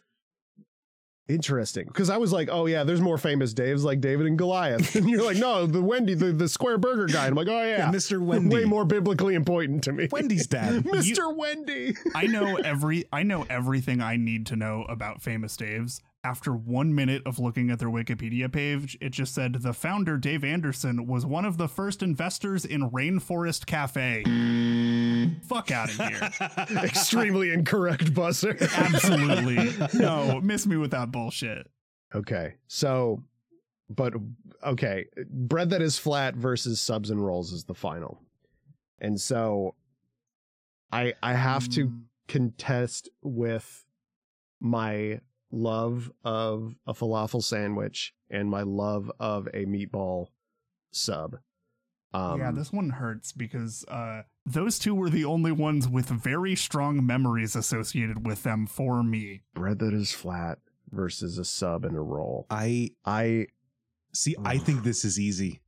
[1.28, 4.95] interesting because i was like oh yeah there's more famous daves like david and goliath
[4.95, 7.63] and you're like no the wendy the, the square burger guy and i'm like oh
[7.63, 8.19] yeah, Yeah, Mr.
[8.21, 8.55] Wendy.
[8.55, 10.84] way more biblically important to me Wendy's dad.
[10.84, 16.01] mr wendy I know every I know everything I need to know about famous Daves.
[16.26, 20.43] After one minute of looking at their Wikipedia page, it just said the founder Dave
[20.43, 24.23] Anderson was one of the first investors in Rainforest Cafe.
[25.47, 26.78] Fuck out of here.
[26.84, 29.69] extremely incorrect buzzer Absolutely.
[29.93, 31.69] No, miss me with that bullshit.
[32.15, 32.55] Okay.
[32.65, 33.21] So,
[33.88, 34.15] but
[34.65, 38.19] okay, bread that is flat versus subs and rolls is the final.
[38.97, 39.76] And so
[40.91, 43.86] I I have to Mm, contest with
[44.59, 45.19] my
[45.52, 50.28] love of a falafel sandwich and my love of a meatball
[50.91, 51.38] sub.
[52.14, 56.56] Um yeah, this one hurts because uh, those two were the only ones with very
[56.56, 59.41] strong memories associated with them for me.
[59.54, 60.60] bread that is flat
[60.91, 62.46] versus a sub and a roll.
[62.50, 63.48] I I
[64.14, 64.36] see.
[64.46, 65.62] I think this is easy.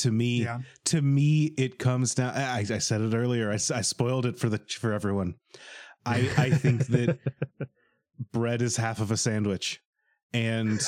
[0.00, 0.58] To me, Yeah.
[0.86, 2.34] to me, it comes down.
[2.34, 3.50] I, I said it earlier.
[3.50, 5.36] I spoiled it for the for everyone.
[6.04, 7.18] I I think that
[8.32, 9.80] bread is half of a sandwich,
[10.32, 10.78] and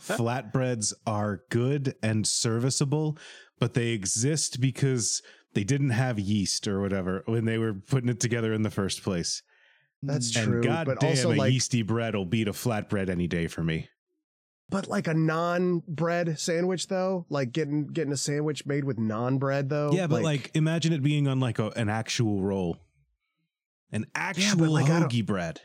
[0.00, 3.18] flatbreads are good and serviceable,
[3.58, 5.22] but they exist because
[5.54, 9.02] they didn't have yeast or whatever when they were putting it together in the first
[9.02, 9.42] place.
[10.02, 13.08] That's and True, god but damn, also, a like- yeasty bread will beat a flatbread
[13.08, 13.88] any day for me.
[14.68, 19.92] But like a non-bread sandwich though, like getting getting a sandwich made with non-bread though.
[19.92, 22.76] yeah, but like, imagine it being on like a, an actual roll,
[23.92, 25.60] an actual like, I don't- hoagie bread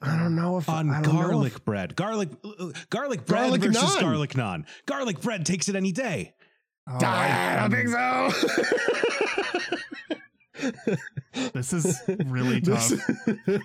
[0.00, 3.40] I don't know if on I don't know garlic if- bread, garlic uh, garlic bread
[3.42, 4.00] Garlic versus naan.
[4.00, 4.64] garlic naan.
[4.86, 6.34] Garlic bread takes it any day.
[6.88, 8.32] Oh, I don't think so.
[11.52, 12.90] This is really tough.
[13.46, 13.60] This,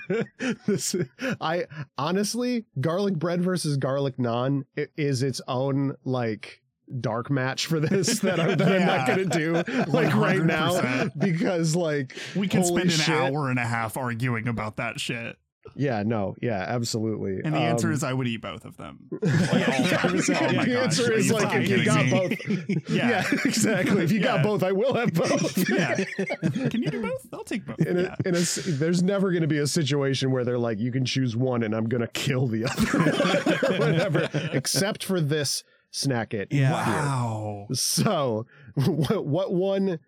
[0.68, 0.96] this-
[1.42, 1.66] I
[1.98, 4.64] honestly, garlic bread versus garlic naan
[4.96, 6.62] is its own like
[7.00, 9.54] dark match for this that I'm, that I'm not gonna do
[9.92, 13.16] like right now because like We can holy spend an shit.
[13.16, 15.36] hour and a half arguing about that shit.
[15.76, 17.42] Yeah, no, yeah, absolutely.
[17.44, 19.08] And the answer Um, is I would eat both of them.
[19.24, 22.90] yeah, Oh the answer are is like if you got kidding both.
[22.90, 23.10] Yeah.
[23.10, 24.04] Yeah, exactly.
[24.04, 25.70] If you got both, I will have both.
[25.70, 25.96] yeah.
[26.70, 27.28] Can you do both?
[27.34, 27.80] I'll take both.
[27.80, 28.40] In a, in a
[28.78, 31.74] there's never going to be a situation where they're like, you can choose one and
[31.74, 34.30] I'm going to kill the other, whatever.
[34.54, 36.48] Except for this snacket.
[36.52, 36.74] Yeah.
[36.74, 37.68] Wow.
[37.74, 38.46] So,
[38.76, 40.00] what, what one?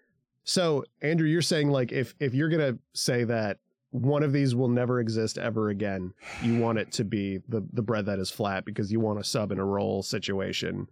[0.44, 3.58] So, Andrew, you're saying like if if you're gonna say that
[3.96, 7.82] one of these will never exist ever again, you want it to be the the
[7.82, 10.88] bread that is flat because you want a sub and a roll situation,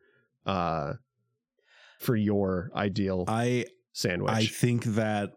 [0.45, 0.93] uh,
[1.99, 4.31] for your ideal I sandwich.
[4.31, 5.33] I think that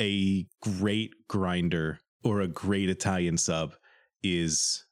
[0.00, 3.74] a great grinder or a great Italian sub
[4.22, 4.84] is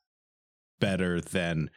[0.78, 1.70] better than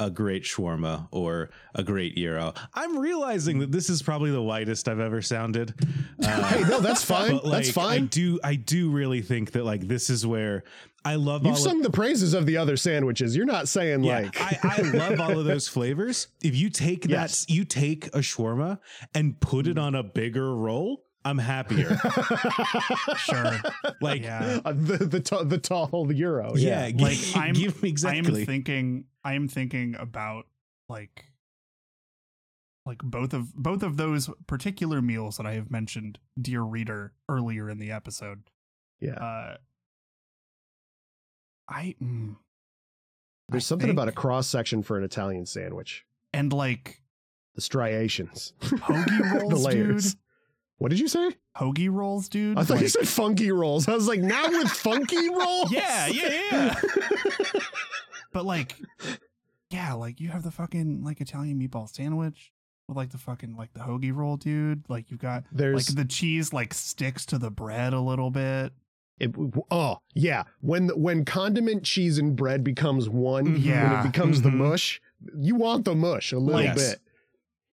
[0.00, 2.54] a great shawarma or a great gyro.
[2.74, 5.74] I'm realizing that this is probably the whitest I've ever sounded.
[6.22, 7.32] Uh, hey, no, that's fine.
[7.32, 8.06] but, that's like, I fine.
[8.06, 10.64] do I do really think that like this is where
[11.04, 13.34] I love You've all sung of, the praises of the other sandwiches.
[13.36, 16.28] You're not saying yeah, like I, I love all of those flavors.
[16.42, 18.78] If you take that, you take a shawarma
[19.14, 21.98] and put it on a bigger roll, I'm happier.
[23.18, 23.52] Sure.
[24.00, 24.60] Like, Yeah.
[24.64, 26.54] Uh, the the ta- the tall gyro.
[26.56, 27.02] yeah, Yeah.
[27.04, 28.18] Like, I'm- give me exactly.
[28.36, 30.46] I am thinking I am thinking about
[30.88, 31.26] like
[32.86, 37.68] like both of both of those particular meals that I have mentioned, dear reader, earlier
[37.68, 38.44] in the episode.
[39.00, 39.14] Yeah.
[39.16, 39.56] Uh
[41.68, 42.36] I mm,
[43.50, 46.06] There's I something about a cross section for an Italian sandwich.
[46.32, 47.02] and like
[47.54, 48.54] The striations.
[48.62, 50.14] hoagie rolls, the layers.
[50.14, 50.20] dude.
[50.78, 51.32] What did you say?
[51.58, 52.56] Hoagie rolls, dude.
[52.56, 53.88] I thought you said funky rolls.
[53.88, 55.70] I was like, now with funky rolls?
[55.72, 56.74] Yeah, yeah, yeah.
[58.38, 58.76] But like,
[59.70, 62.52] yeah, like you have the fucking like Italian meatball sandwich
[62.86, 64.84] with like the fucking like the hoagie roll, dude.
[64.88, 68.72] Like you've got There's like the cheese like sticks to the bread a little bit.
[69.18, 69.34] it,
[69.72, 74.00] oh yeah when when condiment cheese and bread becomes one yeah, when Yeah.
[74.04, 74.58] it becomes the Mhm.
[74.58, 75.00] mush
[75.36, 77.00] you want the mush a little Like- bit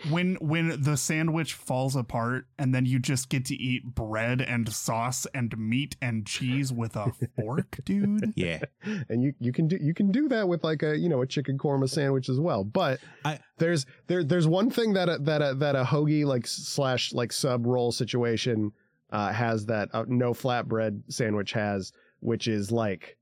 [0.10, 4.72] When when the sandwich falls apart and then you just get to eat bread and
[4.72, 8.34] sauce and meat and cheese with a fork, dude.
[8.36, 8.60] yeah.
[9.10, 11.26] and you you can do you can do that with like a you know a
[11.28, 15.41] chicken korma sandwich as well but I- there's there there's one thing that a, that
[15.41, 18.74] a, that a hoagie like slash like sub roll situation
[19.12, 23.18] uh has that uh, no flatbread sandwich has which is like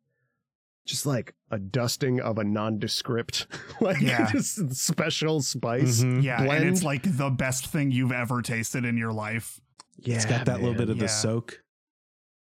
[0.86, 3.48] just like a dusting of a nondescript
[3.82, 4.30] like Yeah.
[4.32, 6.24] just special spice Mhm.
[6.24, 9.60] Yeah, and it's like the best thing you've ever tasted in your life.
[10.00, 11.60] yeah It's got that little bit of the soak.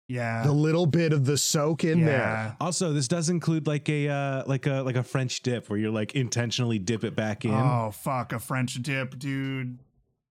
[0.08, 0.44] Yeah.
[0.44, 2.58] the little bit of the soak in there.
[2.60, 5.92] Also, this does include like a uh, like a like a French dip where you're
[5.92, 7.52] like intentionally dip it back in.
[7.54, 9.80] Oh fuck, a French dip, dude.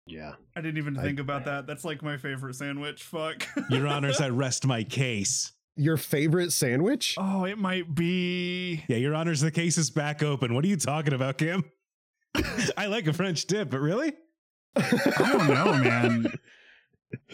[0.06, 1.66] yeah I didn't even I- think about that.
[1.68, 3.04] That's like my favorite sandwich.
[3.04, 3.48] Fuck.
[3.70, 5.54] Your honors, I rest my case.
[5.80, 8.84] Your favorite sandwich oh, it might be.
[8.88, 10.54] Yeah, your honors, the case is back open.
[10.54, 11.64] What are you talking about, Kim?
[12.78, 14.14] I like a French dip, but really?
[14.76, 16.34] I don't know, man.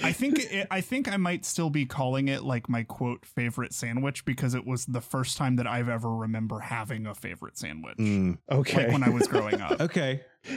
[0.01, 3.73] I think it, I think I might still be calling it like my quote favorite
[3.73, 7.97] sandwich because it was the first time that I've ever remember having a favorite sandwich.
[7.97, 9.81] Mm, okay Like when I was growing up.
[9.81, 10.21] okay.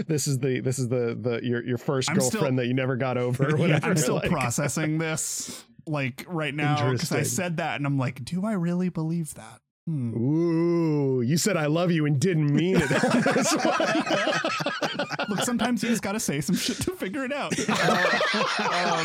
[0.08, 2.74] this is the this is the the your your 1st I'm girlfriend still- that you
[2.74, 3.44] never got over.
[3.46, 3.86] Or Yeah, whatever.
[3.90, 8.24] I'm still like- processing this like right now because I said that and I'm like,
[8.24, 9.60] do I really believe that?
[9.86, 10.14] Hmm.
[10.16, 12.82] Ooh, you said I love you and didn't mean it.
[13.04, 15.28] on this one.
[15.28, 17.52] Look, sometimes you just got to say some shit to figure it out.
[17.68, 19.04] Uh,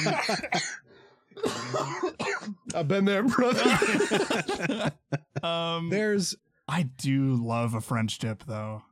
[2.76, 3.64] I've been there, brother.
[5.42, 6.36] um, um, There's
[6.68, 8.84] I do love a French dip though.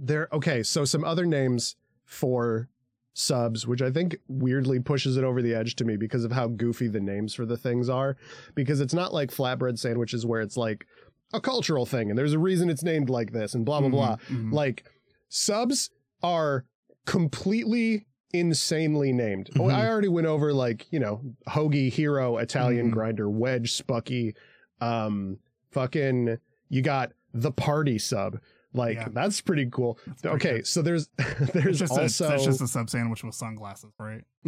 [0.00, 0.28] There.
[0.32, 2.68] Okay, so some other names for
[3.12, 6.46] subs, which I think weirdly pushes it over the edge to me because of how
[6.48, 8.16] goofy the names for the things are.
[8.54, 10.86] Because it's not like flatbread sandwiches where it's like
[11.32, 14.16] a cultural thing and there's a reason it's named like this and blah blah blah.
[14.28, 14.52] Mhm, mhm.
[14.52, 14.84] Like
[15.28, 15.90] subs
[16.22, 16.64] are
[17.04, 19.50] completely insanely named.
[19.56, 19.72] Oh, Mhm.
[19.74, 22.92] I already went over like, you know, hoagie, hero, Italian Mhm.
[22.92, 24.34] grinder, wedge, spucky,
[24.80, 25.38] um
[25.70, 26.38] fucking
[26.68, 28.38] you got the party sub.
[28.72, 29.08] Like Yeah.
[29.12, 29.98] that's pretty cool.
[30.06, 30.66] That's pretty okay, good.
[30.66, 31.08] so there's
[31.54, 34.22] there's just, also a, it's just a sub sandwich with sunglasses, right?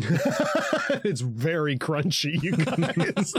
[1.05, 3.35] it's very crunchy, you guys.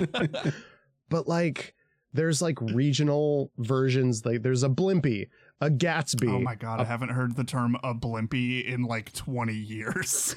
[1.09, 1.73] but like
[2.13, 5.29] there's like regional versions like there's a blimpy,
[5.61, 6.29] a Gatsby.
[6.29, 10.35] Oh my god, I haven't heard the term a blimpy in like 20 years.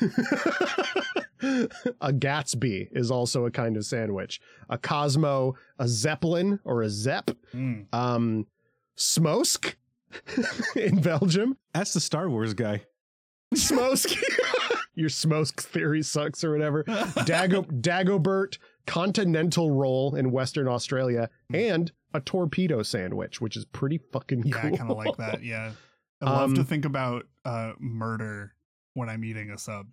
[1.43, 4.41] a Gatsby is also a kind of sandwich.
[4.71, 7.87] A Cosmo, a Zeppelin or a Zepp, Mm.
[7.93, 8.47] um,
[8.95, 9.77] Smosk
[10.77, 11.57] in Belgium.
[11.75, 12.83] That's the Star Wars guy.
[13.55, 14.11] Smosk.
[14.95, 16.85] Your Smosk theory sucks or whatever.
[16.85, 24.45] Dago Dagobert continental roll in Western Australia and a torpedo sandwich, which is pretty fucking
[24.45, 24.75] Yeah, cool.
[24.75, 25.43] I kind of like that.
[25.45, 25.73] Yeah.
[26.23, 28.55] I love to Um, think about uh, murder
[28.95, 29.87] when I'm eating a sub.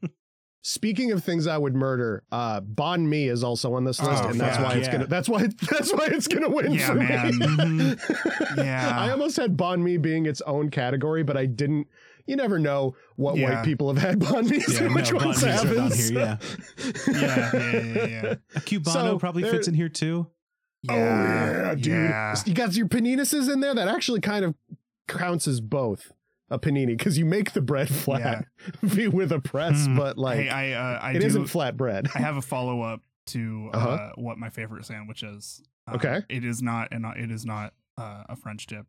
[0.66, 4.30] Speaking of things I would murder, uh Banh Mi is also on this list, Oh,
[4.30, 4.92] and that's fuck why it's yeah.
[4.94, 7.38] gonna that's why that's why it's gonna win Yeah, for man.
[7.38, 7.46] me.
[7.46, 8.58] Mhm.
[8.64, 8.98] Yeah.
[8.98, 11.88] I almost had Banh Mi being its own category, but I didn't
[12.28, 13.56] you never know what Yeah.
[13.58, 15.92] white people have had Banh Mi's Yeah, and which no, ones Banh Mi's are down
[15.92, 16.00] haven't.
[16.00, 16.38] here, yeah.
[17.08, 18.36] yeah, yeah, yeah, yeah.
[18.56, 20.28] A Cubano So, probably there- fits in here too.
[20.90, 21.88] Oh yeah, dude.
[21.88, 22.36] yeah.
[22.46, 23.74] You got your paninis in there.
[23.76, 24.56] That actually kind of
[25.10, 26.12] counts as both
[26.50, 28.46] a panini because you make the bread flat
[28.96, 29.98] be with a press, Hmm.
[29.98, 32.08] but like hey, I, uh, I it do, not flat bread.
[32.14, 34.12] I have a follow up to uh, Uh-huh.
[34.16, 35.62] what my favorite sandwich is.
[35.88, 36.22] Uh, Okay.
[36.30, 38.86] It is not, and it is not uh, a French dip.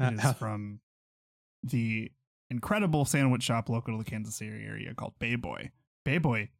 [0.00, 0.80] It is from
[1.64, 2.10] the
[2.50, 5.70] incredible sandwich shop local to the Kansas City area called Bay Boy.
[6.04, 6.50] Bay Boy,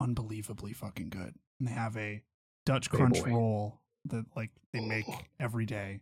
[0.00, 1.34] unbelievably fucking good.
[1.58, 2.22] And they have a
[2.66, 3.30] Dutch Bay Crunch boy.
[3.30, 5.06] roll that like they make
[5.40, 6.00] every day.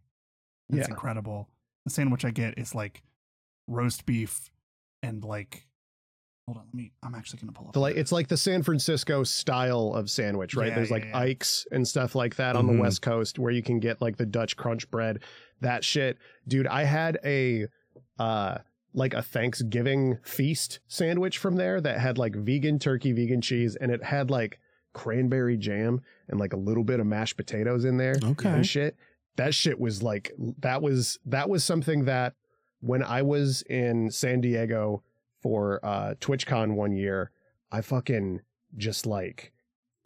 [0.68, 0.86] It's Yeah.
[0.88, 1.48] incredible.
[1.84, 3.02] The sandwich I get is like
[3.66, 4.50] roast beef
[5.02, 5.66] and like
[6.46, 8.62] hold on, let me I'm actually gonna pull up The, like it's like the San
[8.62, 10.68] Francisco style of sandwich, right?
[10.68, 11.18] Yeah, There's yeah, like yeah.
[11.18, 12.76] Ike's and stuff like that on Mhm.
[12.76, 15.22] the West Coast where you can get like the Dutch crunch bread.
[15.60, 16.18] That shit.
[16.46, 17.66] Dude, I had a
[18.18, 18.58] uh
[18.94, 23.90] like a Thanksgiving feast sandwich from there that had like vegan turkey, vegan cheese, and
[23.90, 24.58] it had like
[24.94, 28.48] cranberry jam and like a little bit of mashed potatoes in there Okay.
[28.48, 28.96] and shit.
[29.36, 32.34] That shit was like that was that was something that
[32.80, 35.02] when I was in San Diego
[35.42, 37.30] for uh TwitchCon one year,
[37.72, 38.40] I fucking
[38.76, 39.52] just like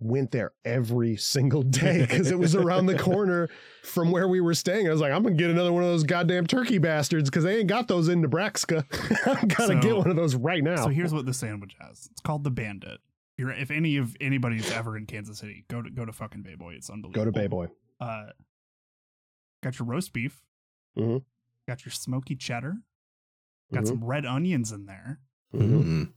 [0.02, 3.48] went there every single day because it was around the corner
[3.82, 4.88] from where we were staying.
[4.88, 7.58] I was like, I'm gonna get another one of those goddamn turkey bastards because they
[7.58, 8.86] ain't got those in Nebraska.
[9.26, 10.84] I'm gonna So- get one of those right now.
[10.84, 12.08] So here's what the sandwich has.
[12.12, 13.00] It's called the Bandit.
[13.36, 16.54] You're, if any of anybody's ever in Kansas City, go to go to fucking Bay
[16.54, 16.74] Boy.
[16.74, 17.20] It's unbelievable.
[17.20, 17.68] Go to Bay Boy.
[18.00, 18.26] Uh,
[19.62, 20.42] got your roast beef.
[20.98, 21.22] Mhm.
[21.70, 22.78] Got your smoky cheddar.
[23.72, 23.86] Got Mhm.
[23.86, 25.20] some red onions in there,
[25.54, 25.82] Mhm.
[25.84, 26.12] Mm.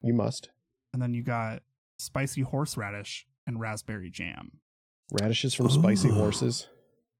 [0.00, 0.48] You must.
[0.94, 1.62] and then you got
[1.98, 4.52] spicy horseradish and raspberry jam.
[5.20, 6.70] Radishes from Spicy Horses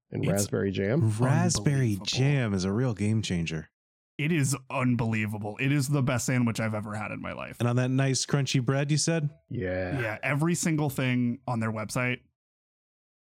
[0.09, 1.11] and It's- raspberry jam.
[1.19, 3.69] Raspberry jam is a real game changer.
[4.17, 5.55] It is unbelievable.
[5.59, 7.57] It is the best sandwich I've ever had in my life.
[7.59, 9.29] And on that nice crunchy bread, you said?
[9.51, 10.01] Yeah.
[10.01, 12.21] yeah, every single thing on their website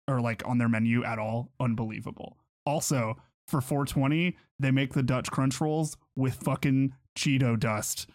[0.07, 2.37] or like on their menu at all, unbelievable.
[2.67, 3.15] Also,
[3.47, 8.07] for 420, they make the Dutch crunch rolls with fucking Cheeto dust.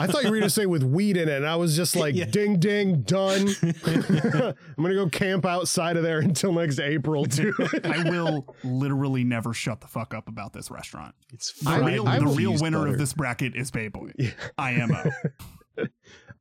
[0.00, 1.36] I thought you were going to say with weed in it.
[1.36, 2.24] And I was just like, Yeah.
[2.24, 3.46] ding, ding, done.
[3.62, 7.54] I'm going to go camp outside of there until next April, dude.
[7.84, 11.14] I will literally never shut the fuck up about this restaurant.
[11.32, 12.92] It's The I- real, I the real winner butter.
[12.92, 14.12] of this bracket is Bayboy.
[14.18, 14.30] Yeah.
[14.58, 15.10] IMO.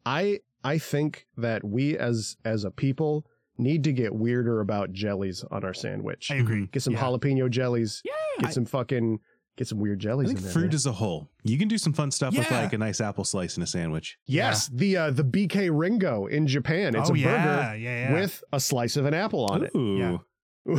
[0.05, 3.25] I I think that we as as a people
[3.58, 6.30] need to get weirder about jellies on our sandwich.
[6.32, 6.68] I agree.
[6.68, 6.99] Get some Yeah.
[7.02, 8.02] jalapeno jellies.
[8.06, 8.12] Yeah.
[8.39, 9.20] Get I- some fucking
[9.58, 10.54] get some weird I jellies think in there.
[10.54, 10.74] fruit man.
[10.76, 11.30] as a whole.
[11.43, 14.18] You can do some fun stuff with like a nice apple slice in a sandwich.
[14.26, 16.95] yes, the uh, the BK Ringo in Japan.
[16.95, 17.26] It's oh, a yeah,
[17.66, 18.14] burger yeah, yeah.
[18.14, 19.72] with a slice of an apple on it.
[19.76, 19.97] Ooh.
[19.97, 20.18] Yeah.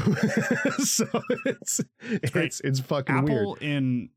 [0.79, 1.07] so
[1.45, 1.81] it's
[2.31, 2.45] great.
[2.47, 3.31] it's it's fucking weird.
[3.31, 4.09] Apple in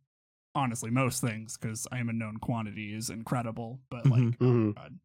[0.53, 4.36] honestly most things because I am a known quantity is incredible, but like Mhm.
[4.41, 4.76] oh Mhm.
[4.76, 4.99] god,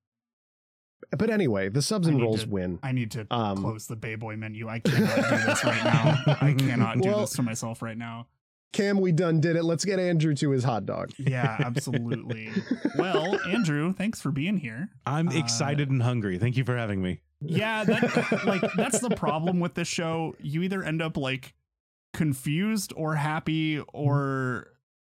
[1.17, 2.79] But anyway, the subs and rolls to- win.
[2.83, 4.69] I need to Um, close the Bayboy menu.
[4.69, 6.37] I cannot do this right now.
[6.41, 8.27] I cannot do Well- this to myself right now.
[8.73, 9.65] Kam, we done did it.
[9.65, 11.11] Let's get Andrew to his hot dog.
[11.19, 12.51] Yeah, absolutely.
[12.97, 14.91] well, Andrew, thanks for being here.
[15.05, 16.39] I'm Uh, excited and hungry.
[16.39, 17.21] Thank you for having me.
[17.41, 20.37] Yeah, that like that's the problem with this show.
[20.39, 21.55] You either end up like
[22.13, 24.69] confused or happy or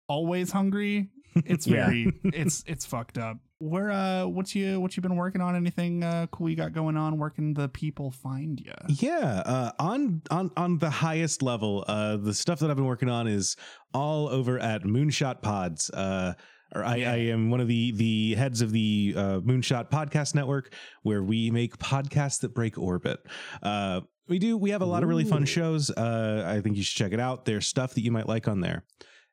[0.08, 1.10] always hungry.
[1.46, 1.86] It's Yeah.
[1.88, 3.38] very it's it's fucked up.
[3.60, 5.56] Where uh what's you what you been working on?
[5.56, 7.18] Anything uh cool you got going on?
[7.18, 8.74] Where can the people find you?
[8.90, 13.10] Yeah, uh, on on on the highest level, uh, the stuff that I've been working
[13.10, 13.56] on is
[13.94, 15.90] all over at Moonshot Pods.
[15.90, 16.34] Uh,
[16.76, 20.74] or I, I am one of the the heads of the uh, Moonshot Podcast Network,
[21.04, 23.20] where we make podcasts that break orbit.
[23.62, 24.58] Uh, we do.
[24.58, 25.90] We have a lot of really fun shows.
[25.92, 27.46] Uh, I think you should check it out.
[27.46, 28.84] There's stuff that you might like on there.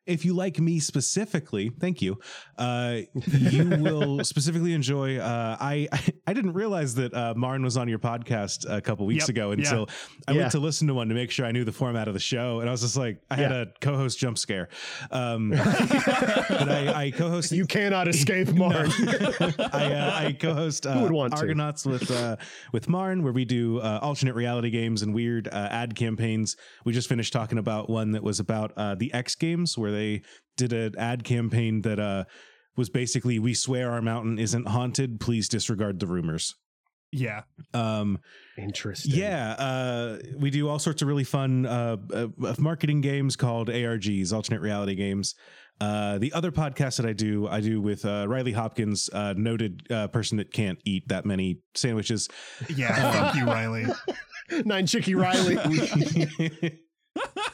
[0.07, 2.19] If you like me specifically, thank you.
[2.59, 5.19] Uh, you will specifically enjoy.
[5.19, 5.89] Uh, I
[6.27, 9.47] I didn't realize that uh, Marn was on your podcast a couple weeks Yep, ago
[9.49, 9.53] yeah.
[9.59, 9.89] until
[10.27, 10.39] I Yeah.
[10.41, 12.61] went to listen to one to make sure I knew the format of the show,
[12.61, 14.69] and I was just like, I had a co-host jump scare.
[15.11, 17.53] Um, but I, I co-host.
[17.53, 18.89] You cannot escape Mark.
[19.73, 21.41] I, uh, I co-host uh, Who would want to?
[21.41, 22.37] Argonauts with uh,
[22.73, 26.57] with Marn, where we do uh, alternate reality games and weird uh, ad campaigns.
[26.85, 30.23] We just finished talking about one that was about uh, the X Games, where they
[30.57, 32.25] did an ad campaign that uh,
[32.77, 35.21] was basically "We swear our mountain isn't haunted.
[35.21, 36.55] Please disregard the rumors."
[37.13, 37.43] Yeah.
[37.75, 38.21] Um,
[38.57, 39.13] Interesting.
[39.15, 42.29] yeah, uh, we do all sorts of really fun uh, uh,
[42.59, 45.35] marketing games called ARGs, alternate reality games.
[45.81, 49.91] Uh, the other podcast that I do, I do with uh, Riley Hopkins, uh, noted
[49.91, 52.29] uh, person that can't eat that many sandwiches.
[52.69, 53.13] Yeah.
[53.13, 53.87] fuck you, Riley.
[54.65, 55.57] Nine Chicky Riley.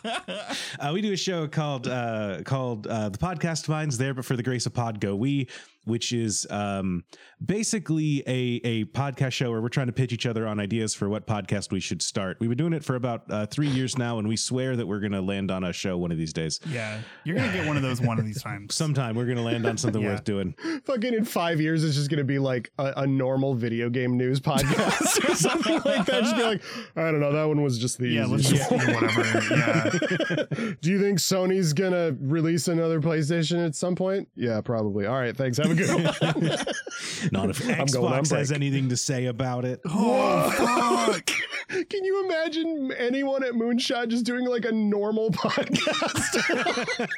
[0.28, 4.36] uh, we do a show called uh, called uh, the Podcast Vines there, but for
[4.36, 5.14] the grace of Pod Go.
[5.14, 5.48] We,
[5.86, 7.04] which is um,
[7.44, 11.08] basically a a podcast show where we're trying to pitch each other on ideas for
[11.08, 12.36] what podcast we should start.
[12.40, 15.00] We've been doing it for about uh, three years now, and we swear that we're
[15.00, 16.60] going to land on a show one of these days.
[16.68, 17.00] Yeah.
[17.24, 18.74] You're gonna get one of those one of these times.
[18.86, 20.08] Sometime we're going to land on something Yeah.
[20.10, 20.54] worth doing.
[20.84, 24.16] Fucking in five years, it's just going to be like a, a normal video game
[24.16, 26.22] news podcast or something like that.
[26.24, 26.62] Just be like,
[26.96, 29.54] I don't know, that one was just the yeah, let's just do whatever.
[29.54, 29.90] Yeah.
[30.80, 34.28] Do you think Sony's gonna release another PlayStation at some point?
[34.34, 35.06] Yeah, probably.
[35.06, 35.58] All right, thanks.
[35.58, 36.04] Have a good one.
[37.32, 39.80] Not if I'm going on Xbox has anything to say about it.
[39.86, 41.30] Oh fuck.
[41.88, 47.08] Can you imagine anyone at Moonshot just doing like a normal podcast?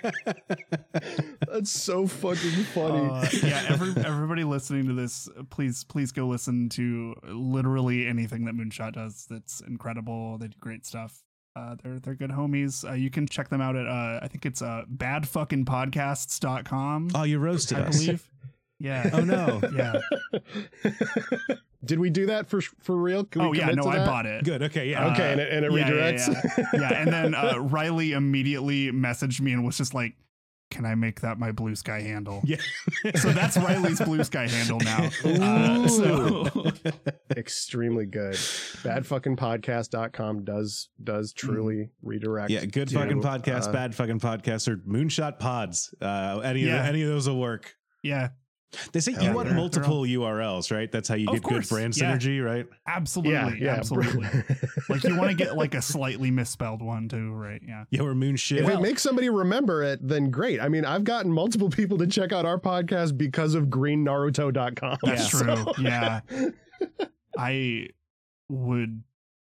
[1.46, 3.09] That's so fucking funny.
[3.11, 8.54] Uh, yeah, every, everybody listening to this, please, please go listen to literally anything that
[8.54, 9.26] Moonshot does.
[9.28, 10.38] That's incredible.
[10.38, 11.22] They do great stuff.
[11.54, 12.88] Uh, they're they're good homies.
[12.88, 17.09] Uh, you can check them out at uh, I think it's uh, badfuckingpodcasts.com.
[17.14, 17.98] Oh, you roasted I us.
[18.00, 18.30] believe.
[18.81, 19.11] Yeah.
[19.12, 19.61] Oh no.
[19.74, 20.01] Yeah.
[21.85, 23.24] Did we do that for for real?
[23.24, 23.70] Can we Oh yeah.
[23.72, 24.45] No, I bought it.
[24.45, 24.62] Good.
[24.64, 24.91] Okay.
[24.91, 25.12] Yeah.
[25.12, 26.29] Okay, and it, and it yeah, yeah, redirects.
[26.59, 27.01] Yeah, yeah.
[27.03, 30.14] and then uh, Riley immediately messaged me and was just like,
[30.70, 32.57] "Can I make that my Bluesky handle?" Yeah.
[33.14, 35.09] So that's Riley's Bluesky handle now.
[35.24, 36.47] Uh, so
[37.37, 38.35] Extremely good.
[38.35, 42.51] Badfuckingpodcast.com does does truly redirect.
[42.51, 42.64] yeah.
[42.64, 43.68] Good to, fucking podcast.
[43.68, 44.66] uh, bad fucking podcast.
[44.68, 45.95] Or moonshot pods.
[46.01, 46.79] Uh, any Yeah.
[46.79, 47.74] of the, any of those will work.
[48.03, 48.31] yeah,
[48.92, 50.90] They say Hell you want multiple URLs, right?
[50.92, 52.12] That's how you get good brand yeah.
[52.16, 52.66] synergy, right?
[52.86, 53.74] absolutely, yeah, yeah.
[53.76, 54.26] absolutely.
[54.88, 57.62] like you want to get like a slightly misspelled one too, right?
[57.66, 57.84] Yeah.
[57.90, 58.62] Yeah, we're moon shit.
[58.62, 60.60] if it makes somebody remember it, then great.
[60.60, 64.98] I mean, I've gotten multiple people to check out our podcast because of greennaruto.com.
[65.02, 65.54] That's Yeah.
[65.54, 65.72] true.
[65.84, 66.20] Yeah.
[67.38, 67.88] I
[68.48, 69.02] would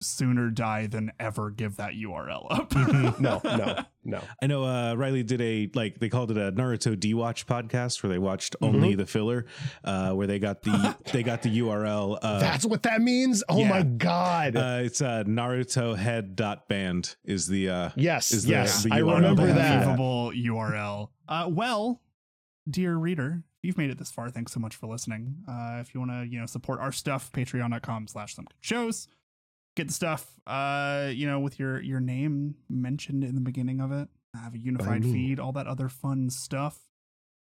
[0.02, 2.74] sooner die than ever give that URL up.
[3.20, 4.22] No, no, no.
[4.42, 8.02] I know uh, Riley did a like they called it a Naruto D watch podcast
[8.02, 9.46] where they watched only the filler,
[9.84, 12.18] uh, where they got the they got the URL.
[12.22, 13.44] Uh, That's what that means?
[13.50, 13.70] Oh yeah.
[13.70, 14.56] my god.
[14.56, 18.84] uh, it's uh, Naruto head dot band is the uh, yes, is the- yes.
[18.84, 19.88] the I URL remember that.
[19.88, 21.10] Unbelievable URL.
[21.28, 22.02] Uh, well,
[22.70, 25.36] dear reader, you've made it this far, thanks so much for listening.
[25.48, 29.08] Uh, if you want to, you know, support our stuff, patreon.com slash some shows.
[29.80, 33.94] Get the stuff, uh, you know, with your your name mentioned in the beginning of
[33.94, 34.10] it.
[34.36, 36.78] Have a unified feed, all that other fun stuff.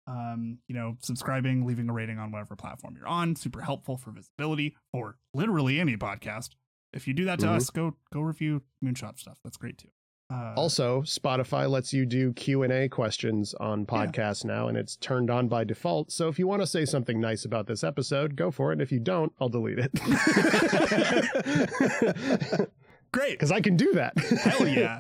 [0.08, 4.10] Um, you know, subscribing, leaving a rating on whatever platform you're on, super helpful for
[4.12, 6.56] visibility for literally any podcast.
[6.92, 7.56] If you do that to Mhm.
[7.56, 9.38] us, go go review Moonshot stuff.
[9.44, 9.90] That's great too.
[10.34, 13.86] Uh, Also, Spotify lets you do Q&A questions on Yeah.
[13.86, 16.12] podcasts now and it's turned on by default.
[16.12, 18.74] So if you want to say something nice about this episode, go for it.
[18.74, 19.92] And if you don't, I'll delete it.
[23.12, 23.40] great.
[23.40, 24.18] Cuz I can do that.
[24.18, 25.00] Hell yeah.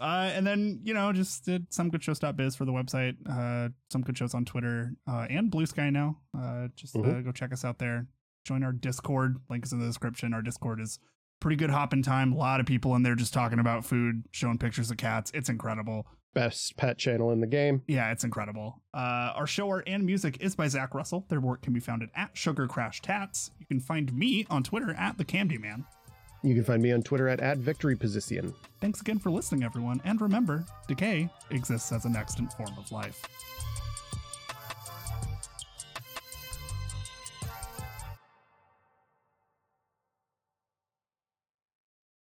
[0.00, 4.34] Uh, and then, you know, just did somegoodShows.biz for the website, uh, some good shows
[4.34, 6.18] on Twitter, uh, and Bluesky now.
[6.36, 7.24] Uh, just uh, Mhm.
[7.24, 8.06] go check us out there.
[8.44, 9.36] Join our Discord.
[9.48, 10.34] Link is in the description.
[10.34, 10.98] Our Discord is
[11.42, 12.32] pretty good hopping time.
[12.32, 15.30] A lot of people in there just talking about food, showing pictures of cats.
[15.34, 16.06] It's incredible.
[16.34, 17.82] Best pet channel in the game.
[17.88, 18.80] Yeah, it's incredible.
[18.94, 21.26] Uh, our show art and music is by Zach Russell.
[21.28, 23.50] Their work can be found at Sugar Crash Tats.
[23.58, 25.84] You can find me on Twitter at the Camdy Man.
[26.44, 28.54] You can find me on Twitter at, at Victory Position.
[28.80, 30.00] Thanks again for listening, everyone.
[30.04, 33.20] And remember, decay exists as an extant form of life.